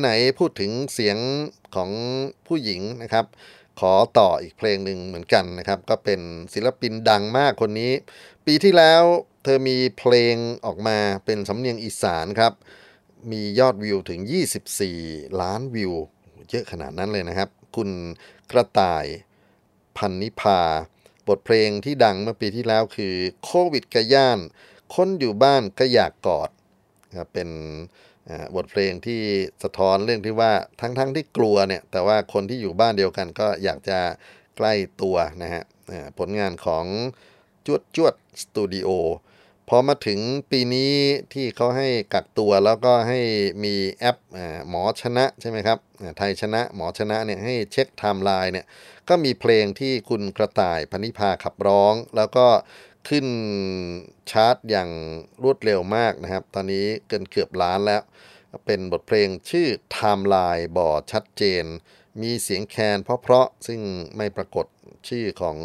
[0.00, 1.18] ไหนๆพูดถึงเสียง
[1.76, 1.90] ของ
[2.46, 3.26] ผู้หญิงนะครับ
[3.80, 6.20] ขอต่ออีกเพลงหนึ่งเหมือนกันนะครับ ก็เป็น
[6.54, 7.92] ศิลปินดังมากคนนี้
[8.46, 9.02] ปีที่แล้ว
[9.44, 10.36] เธอมีเพลง
[10.66, 12.52] ออกมาเป็นสำเนียงอีสานครับ
[13.30, 14.20] มียอดวิวถึง
[14.80, 15.92] 24 ล้านวิว
[16.50, 17.90] เยอะขนาดนั้นเลยนะครับ คุณ
[18.50, 19.04] กระต่าย
[19.96, 20.60] พันนิพา
[21.28, 23.14] บทเพลงที่ดังเมื่อปีที่แล้วคือ
[23.44, 24.38] โควิดกระย่าน
[24.94, 26.50] คนอยู่บ้านก็อยากกอด
[27.18, 27.48] ครับเป็น
[28.56, 29.20] บทเพลงที่
[29.62, 33.98] สะท้อนเรื่องที่ว่าทั้งๆทที่กลัวเนี่ย แต่ว่าคนที่อยู่บ้านเดียวกันก็อยากจะ
[34.56, 35.62] ใกล้ตัวนะฮะ
[36.18, 36.84] ผลงานของ
[37.66, 38.88] จวดจวดสตูดิโอ
[39.74, 40.20] พอมาถึง
[40.50, 40.94] ปีนี้
[41.34, 43.20] ที่เขาให้กักตัวแล้วก็ให้
[43.64, 44.16] มีแอป
[44.68, 45.78] หมอชนะใช่ไหมครับ
[46.18, 48.66] ไทยชนะหมอชนะเนี่ยให้เช็คไทม์ไลน์เนี่ย
[49.08, 52.46] ก็มีเพลงที่คุณกระต่ายพนิพาขับร้อง แล้วก็
[53.08, 53.26] ขึ้น
[54.30, 54.90] ชาร์ตอย่าง
[55.42, 58.02] รวดเร็วมากนะครับ ตอนนี้เกินเกือบล้านแล้ว
[58.66, 61.64] เป็นบทเพลงชื่อไทม์ไลน์บ่ชัดเจน
[62.22, 63.80] มีเสียงแคนเพราะๆซึ่ง
[64.16, 64.66] ไม่ปรากฏ
[65.08, 65.58] ชื่อของ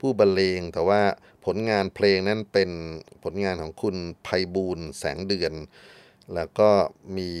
[0.00, 1.02] ผู้บรรเลงแต่ว่า
[1.52, 2.70] ผลงานเพลงนั้นเป็น
[3.24, 5.52] ผลงานของคุณไพบูลย์แสงเดือน
[6.34, 6.70] แล้วก็
[7.16, 7.32] มี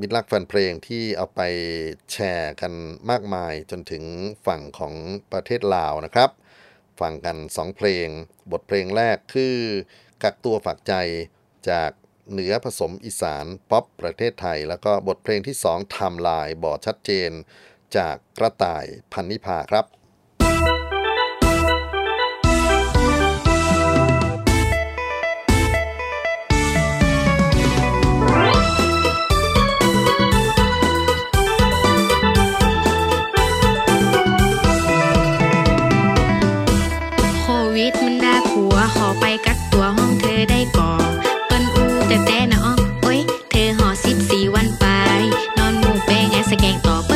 [0.00, 1.40] มิตรรักแฟนเพลงที่เอาไป
[2.12, 2.72] แชร์กัน
[3.10, 4.04] มากมายจนถึง
[4.46, 4.94] ฝั่งของ
[5.32, 6.30] ประเทศลาวนะครับ
[7.00, 8.06] ฟังกัน 2 เพลง
[8.52, 9.56] บทเพลงแรกคือ
[10.22, 10.94] กักตัวฝากใจ
[11.70, 11.90] จาก
[12.30, 17.30] เหนือผสมอีสานป๊อปประเทศไทย แล้วก็บทเพลงที่2ไทม์ไลน์บอกชัดเจน
[17.96, 19.86] จากกระต่ายพันนิพาครับ
[46.58, 47.07] Game Bob.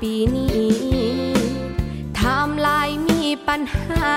[0.00, 0.58] ปีนี้
[2.16, 4.12] ไทำลายมีปัญหา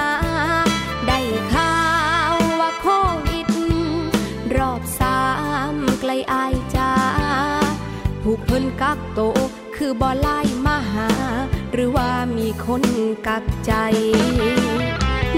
[1.07, 1.19] ได้
[1.53, 1.75] ข่า
[2.33, 2.87] วว่าโค
[3.25, 3.47] วิด
[4.55, 5.21] รอบสา
[5.73, 6.93] มไกลอายจ้า
[8.21, 9.19] ผู้เพิ่นกักโต
[9.75, 11.09] คือบ่ไล่มาหา
[11.73, 12.83] หรือว่ามีคน
[13.27, 13.73] กักใจ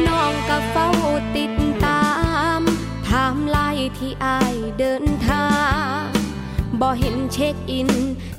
[0.07, 0.89] น้องก็เฝ้า
[1.37, 1.53] ติด
[1.85, 2.05] ตา
[2.59, 2.61] ม
[3.05, 5.47] ไทม์ไลน์ที่อายเดินทา
[6.01, 6.03] ง
[6.81, 7.89] บ่เห็นเช็คอิน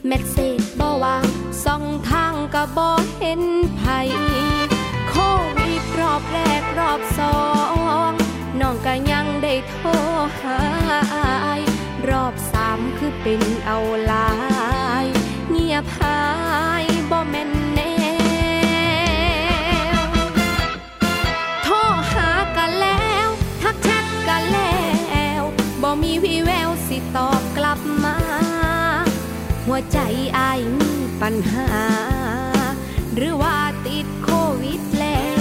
[0.08, 1.16] แมสเซจบ่ว่า
[1.64, 2.88] สองทางก็บ่
[3.18, 3.42] เห็น
[3.76, 3.82] ไผ
[5.08, 5.14] โค
[5.58, 7.36] วิดรอบแรกรอบสอ
[8.08, 8.10] ง
[8.60, 9.88] น้องก็ยังได้โทร
[10.40, 10.58] หา
[11.14, 11.62] อาย
[12.10, 13.78] รอบสามคือเป็นเอา
[14.12, 14.30] ลา
[15.04, 15.06] ย
[15.50, 16.20] เงียบหา
[16.82, 16.93] ย
[29.74, 30.00] วใจ
[30.38, 31.68] อายมีปัญหา
[33.14, 33.56] หรือว่า
[33.86, 34.30] ติดโค
[34.62, 35.38] วิดแล้ว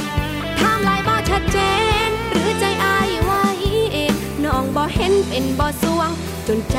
[0.60, 1.58] ทม์ไลน์บ่ชัดเจ
[2.08, 3.44] น หรือใจอายไว้
[3.94, 4.14] เอง
[4.46, 6.10] น้องบ่เห็นเป็นบ่สวง
[6.48, 6.78] จนใจ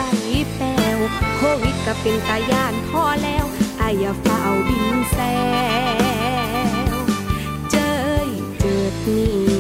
[0.57, 0.99] แป้ว
[1.37, 3.45] โควิดก็เป็นตายานพอแล้ว
[3.81, 5.19] อายอย่าเฝ้าบินแซ
[6.93, 6.97] ว
[7.71, 7.77] เจ
[8.27, 8.29] ย
[8.59, 9.54] เจิดนี้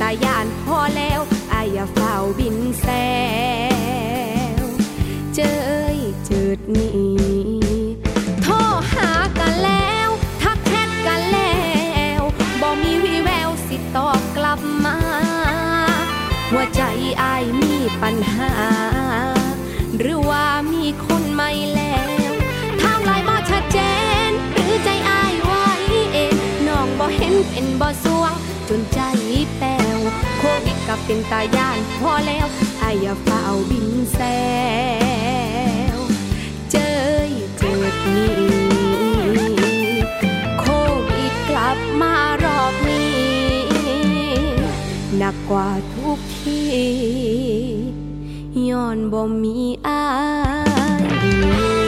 [0.00, 1.20] ตายานพอแล้ว
[1.52, 2.86] อายอย่าเฝ้าบินแซ
[4.62, 4.64] ว
[5.34, 5.40] เจ
[5.94, 6.96] ยเจิดนี้
[8.42, 8.54] โทร
[8.92, 10.08] หากันแล้ว
[10.42, 11.56] ทักแชทกันแล้
[12.18, 12.20] ว
[12.60, 14.96] บ่มีวี่แววสิตอบกลับมา
[16.50, 16.82] หัวใจ
[17.22, 18.52] อายมีปัญหา
[31.06, 32.46] เป็นตาย่านพอแล้ว
[32.78, 34.18] ไอ้อย่าเฝ้าบินแซ
[35.96, 35.98] ว
[36.70, 38.34] เจอเจิดนี้
[40.60, 40.64] โค
[41.08, 43.22] วิดกลับมารอบนี้
[45.16, 46.62] หนักกว่าทุกที
[48.68, 50.04] ย้อนบ่มีอา
[51.80, 51.81] ย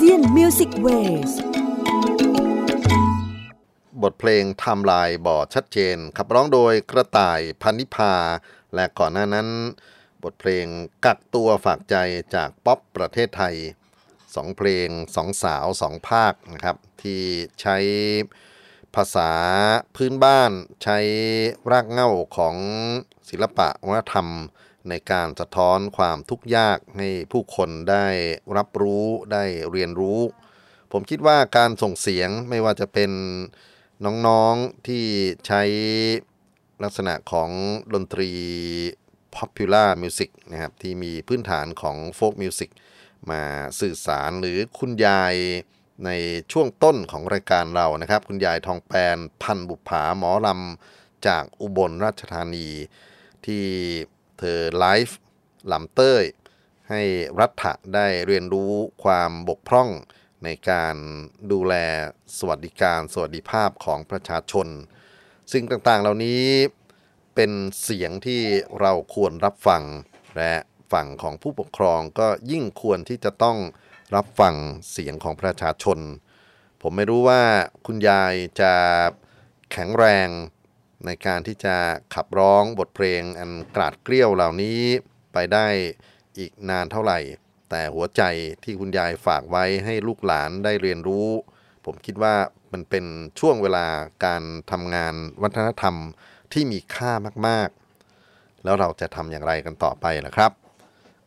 [0.00, 1.32] ASEAN Music Waves
[4.02, 8.14] บทเพลงไทม์ไลน์บ่ชัดเจน ขับร้องโดยกระต่ายพันนิพา
[8.74, 9.48] และก่อนหน้านั้น
[10.22, 10.66] บทเพลง
[11.04, 11.96] กักตัวฝากใจ
[12.34, 13.56] จากป๊อปประเทศไทย
[14.34, 17.22] สองเพลงสองสาวสองภาคนะครับ ที่
[17.60, 17.76] ใช้
[18.94, 19.30] ภาษา
[19.96, 20.98] พื้นบ้าน ใช้
[21.70, 22.56] รากเหง้าของ
[23.28, 24.28] ศิลปะวัฒนธรรม
[24.88, 28.06] ในการสะท้อนความทุกข์ยากให้ผู้คนได้
[28.56, 30.20] รับรู้ได้เรียนรู้
[30.92, 33.10] ผมคิดว่าการส่งเสียงไม่ว่าจะเป็น
[34.26, 35.04] น้องๆที่
[35.46, 35.62] ใช้
[36.84, 37.50] ลักษณะของ
[37.94, 38.30] ดนตรี
[39.36, 42.70] popular music นะครับที่มีพื้นฐานของ folk music
[43.30, 43.42] มา
[43.80, 45.34] สื่อสารหรือคุณยาย
[46.04, 46.10] ใน
[46.52, 52.68] ช่วงต้นของรายการเรานะครับ คุณยายทองแปนพันบุภาหมอลำจากอุบลราชธานี
[53.46, 53.64] ที่
[54.40, 55.18] เธอไลฟ์
[55.66, 56.24] หลำเต้ย
[56.90, 57.02] ให้
[57.40, 58.72] รัฐะได้เรียนรู้
[59.04, 59.88] ความบกพร่อง
[60.44, 60.96] ในการ
[61.52, 61.74] ดูแล
[62.36, 64.66] สวัสดิการสวัสดิภาพของประชาชน
[65.52, 66.44] สิ่งต่างๆเหล่านี้
[67.34, 68.42] เป็นเสียงที่
[68.80, 69.82] เราควรรับฟัง
[70.36, 70.54] และ
[70.92, 73.58] ฝั่งของผู้ปกครองก็ยิ่งควรที่จะต้อง
[74.16, 74.54] รับฟัง
[74.90, 75.98] เสียงของประชาชน
[76.82, 77.42] ผมไม่รู้ว่า
[77.86, 78.74] คุณยายจะ
[79.72, 80.28] แข็งแรง
[81.06, 81.76] ในการที่จะ
[82.14, 84.80] ขับร้องบทเพลงอันกราดเกลี้ยวเหล่านี้
[85.32, 85.66] ไปได้
[86.38, 87.18] อีกนานเท่าไหร่
[87.70, 88.22] แต่หัวใจ
[88.64, 91.28] ที่คุณยายฝากไว้ให้ลูกหลานได้เรียนรู้
[91.84, 92.34] ผมคิดว่า
[92.72, 93.04] มันเป็น
[93.40, 93.86] ช่วงเวลา
[94.24, 95.96] การทำงานวัฒนธรรม
[96.52, 97.12] ที่มีค่า
[97.46, 100.52] มากๆ แล้วเราจะทำอย่างไรกันต่อไปล่ะครับ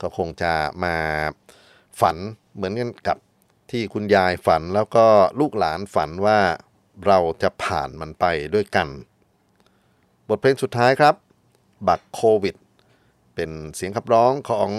[0.01, 0.53] ก็คงจะ
[0.84, 0.95] มา
[2.01, 2.17] ฝัน
[2.55, 3.17] เหมือนกันกับ
[3.71, 5.05] ที่คุณยายฝันแล้วก็
[5.39, 6.39] ลูกหลานฝันว่า
[7.07, 8.88] เราจะผ่านมันไปด้วยกัน
[10.30, 11.15] บทเพลงสุดท้ายครับ
[11.88, 12.55] บักโควิด
[13.36, 14.69] เป็นเสียงขับร้องของ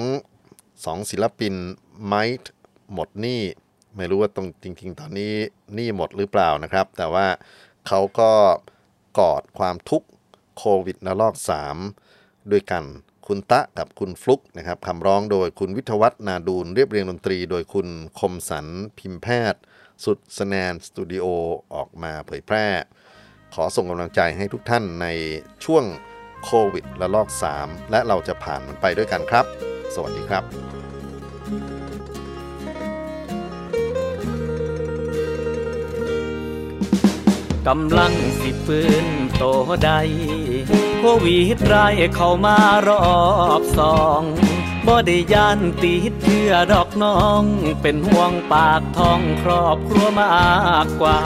[0.85, 1.55] สองศิลปิน
[2.07, 2.53] ไมท์
[2.93, 3.43] หมดหนี้
[3.97, 5.35] ไม่รู้ว่าตรงจริง ๆ ตอนนี้
[5.75, 7.27] หนี้หมดหรือเปล่านะครับ แต่ว่า
[7.87, 8.33] เขาก็
[9.19, 10.09] กอดความทุกข์
[10.59, 11.35] โควิดระลอก
[11.93, 12.85] 3 ด้วยกัน
[13.27, 17.89] คุณตะกับคุณฟลุกนะครับคำร้องโดยคุณวิทวัฒนาดูลเรียบเรียงดนตรี โดยคุณ
[18.19, 18.67] คมสัน
[18.99, 19.61] พิมพ์แพทย์
[20.05, 21.25] สุดสแนนสตูดิโอ
[21.75, 22.67] ออกมาเผยแพร่
[23.59, 25.07] ขอส่งกำลังใจให้ทุกท่านใน
[25.65, 25.85] ช่วง
[26.45, 27.29] โควิดระลอก
[27.61, 29.45] 3 และเราจะผ่านมันไปด้วยกันครับ
[29.95, 30.45] สวัสดีครับ
[37.69, 39.45] กำลังสิฟืนโต
[39.85, 39.99] ได้
[41.05, 42.57] ควิดไรายเข้ามา
[42.89, 43.07] รอ
[43.61, 44.23] บสอง
[44.87, 47.43] บ่ได้ยานติดเชื้อดอกน้อง
[47.83, 51.21] เป็นห่วงปากท้องครอบครัวมากกว่า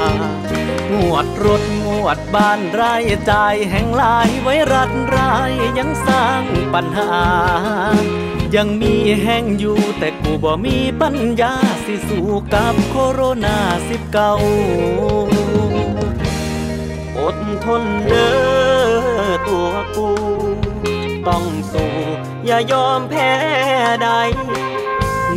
[0.93, 6.43] งวดรถงวดบ้านรายจ่ายแห่งลายไว้รัดรายยังสร้าง
[6.75, 7.13] ปัญหา
[8.57, 11.55] ยังมีแห้งอยู่แต่กูบ่มีปัญญา
[11.85, 13.59] สิสู้กับโคโรนา
[13.89, 14.33] สิบเก้า
[17.19, 18.48] อดทนเด้อ
[19.49, 20.11] ตัวกู
[21.29, 21.93] ต้องสู้
[22.47, 23.33] อย่ายอมแพ้
[24.03, 24.09] ใด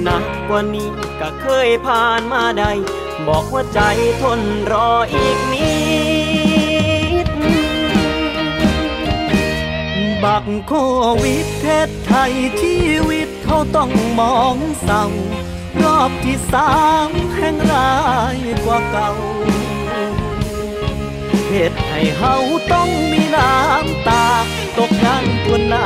[0.03, 0.89] หนักกว่านี้
[1.19, 2.71] ก็เคยผ่านมาได้
[3.27, 3.79] บอกว่าใจ
[4.21, 4.41] ทน
[4.71, 5.73] รออีกนิ
[7.25, 7.27] ด
[10.23, 10.73] บักโค
[11.23, 12.77] วิดเพศไทยชี
[13.09, 15.05] วิตเขาต้องมองเศร้า
[15.83, 16.71] รอบที่สา
[17.07, 17.93] มแห่งร้า
[18.35, 19.11] ยกว่าเก่า
[22.01, 22.37] เหตุให้เฮา
[22.73, 24.25] ต้องมีน้ำตา
[24.77, 25.85] ตกงานทวนหน้า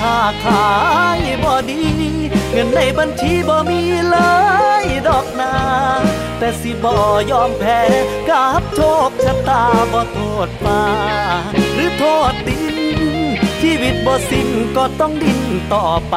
[0.00, 0.66] ค่าขา
[1.18, 1.82] ยบ่ดี
[2.52, 4.18] เงินในบัญชีบ่มีเล
[4.82, 5.54] ยดอกนา
[6.38, 6.94] แต่สิบ่
[7.30, 7.80] ยอมแพ้
[8.30, 10.82] กับโชคชะตาบ่โทษฟ้า
[11.74, 12.76] หรือโทษดิน
[13.60, 15.40] ชีวิตบ่สิ้นก็ต้องดิ้น
[15.74, 16.14] ต่อไป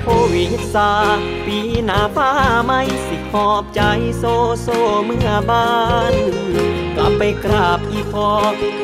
[0.00, 0.92] โควิดซา
[1.44, 2.30] ปีหน้าฟ้า
[2.66, 3.80] ไม่สิ หอบใจ
[4.18, 4.24] โซ
[4.62, 4.68] โซ
[5.04, 5.70] เมื่อบ้า
[6.12, 6.14] น
[6.96, 8.28] กลับไปกราบอีพ่อ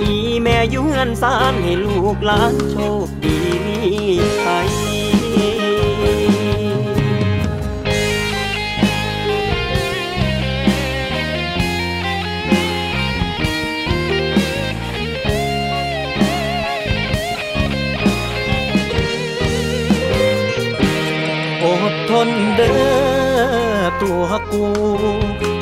[0.00, 2.76] อีแม่อยู่เฮืนสานให้ลูกหลานโช
[3.06, 3.40] คดี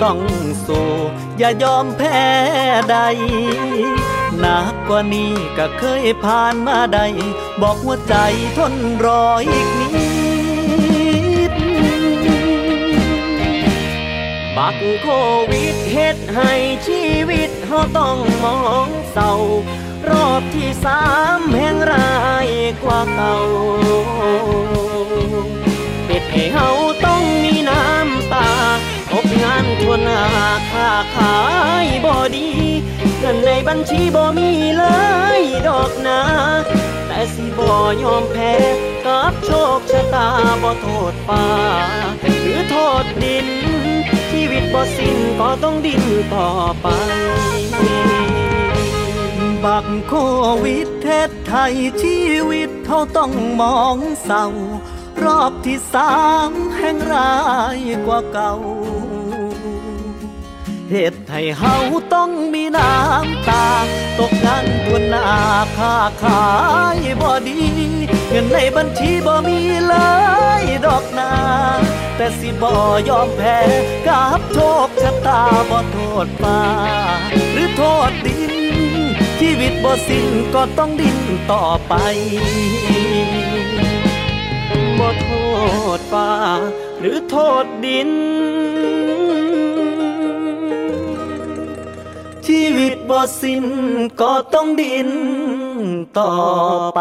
[0.02, 0.18] ต้อง
[0.66, 0.88] สู้
[1.38, 2.22] อย่ายอมแพ้
[2.90, 2.96] ใด
[4.38, 7.06] หนักกว่านี้ก็เคยผ่านมาได้
[7.60, 8.14] บอกหัวใจ
[8.56, 8.74] ทน
[9.04, 9.88] รออีกนิ
[11.50, 11.52] ด
[14.56, 15.08] บักโค
[15.50, 16.52] วิดเฮ็ดให้
[16.86, 19.32] ชีวิตเฮาต้องมองเศร้า
[20.08, 21.04] รอบที่สา
[21.38, 22.12] มแห่งร้า
[22.46, 22.48] ย
[22.82, 23.36] กว่าเก่า
[29.92, 30.22] วนหน้า
[30.72, 31.36] ค่าขา
[31.84, 32.48] ยบ่ดี
[33.18, 34.84] เงินในบัญชีบ่มีเล
[35.40, 36.20] ยดอกนา
[37.06, 37.72] แต่สิบ่
[38.02, 38.54] ยอมแพ้
[39.06, 40.28] กับโชคชะตา
[40.62, 41.44] บ่โทษฟ้า
[42.20, 43.48] หรือโทษดิน
[44.30, 46.48] ชีวิตบ่สิ้นก็ต้องดิ้นต่อ
[46.80, 46.86] ไป
[49.64, 50.14] บักโค
[50.64, 52.18] วิดเทศไทยชี
[52.50, 54.46] วิตเขาต้องมองเศร้า
[55.24, 56.14] รอบที่สา
[56.48, 57.34] มแห่งร้า
[57.76, 58.54] ยกว่าเก่า
[61.34, 61.76] ให้เฮา
[62.14, 63.66] ต้องมีน้ำตา
[64.18, 65.26] ตกงานทวนหน้า
[65.76, 66.44] ค่าขา
[66.96, 67.60] ยบ่ดี
[68.28, 69.94] เงินในบัญชีบ่มีเล
[70.62, 71.32] ยดอกนา
[72.16, 72.74] แต่สิบ่
[73.08, 73.58] ยอมแพ้
[74.08, 76.60] กับโชคชะตาบ่โทษฟ้า
[77.52, 78.54] หรือโทษดิน
[79.40, 81.18] ชีวิตบ่สิ้นก็ต้องดิ้น
[81.52, 81.94] ต่อไป
[84.98, 85.30] บ่โท
[85.98, 86.28] ษฟ้า
[87.00, 88.10] หรือโทษดิน
[92.46, 93.64] ชีวิตบ่สิ้น
[94.20, 95.10] ก็ต้องดิ้น
[96.18, 96.32] ต่อ
[96.94, 97.00] ไป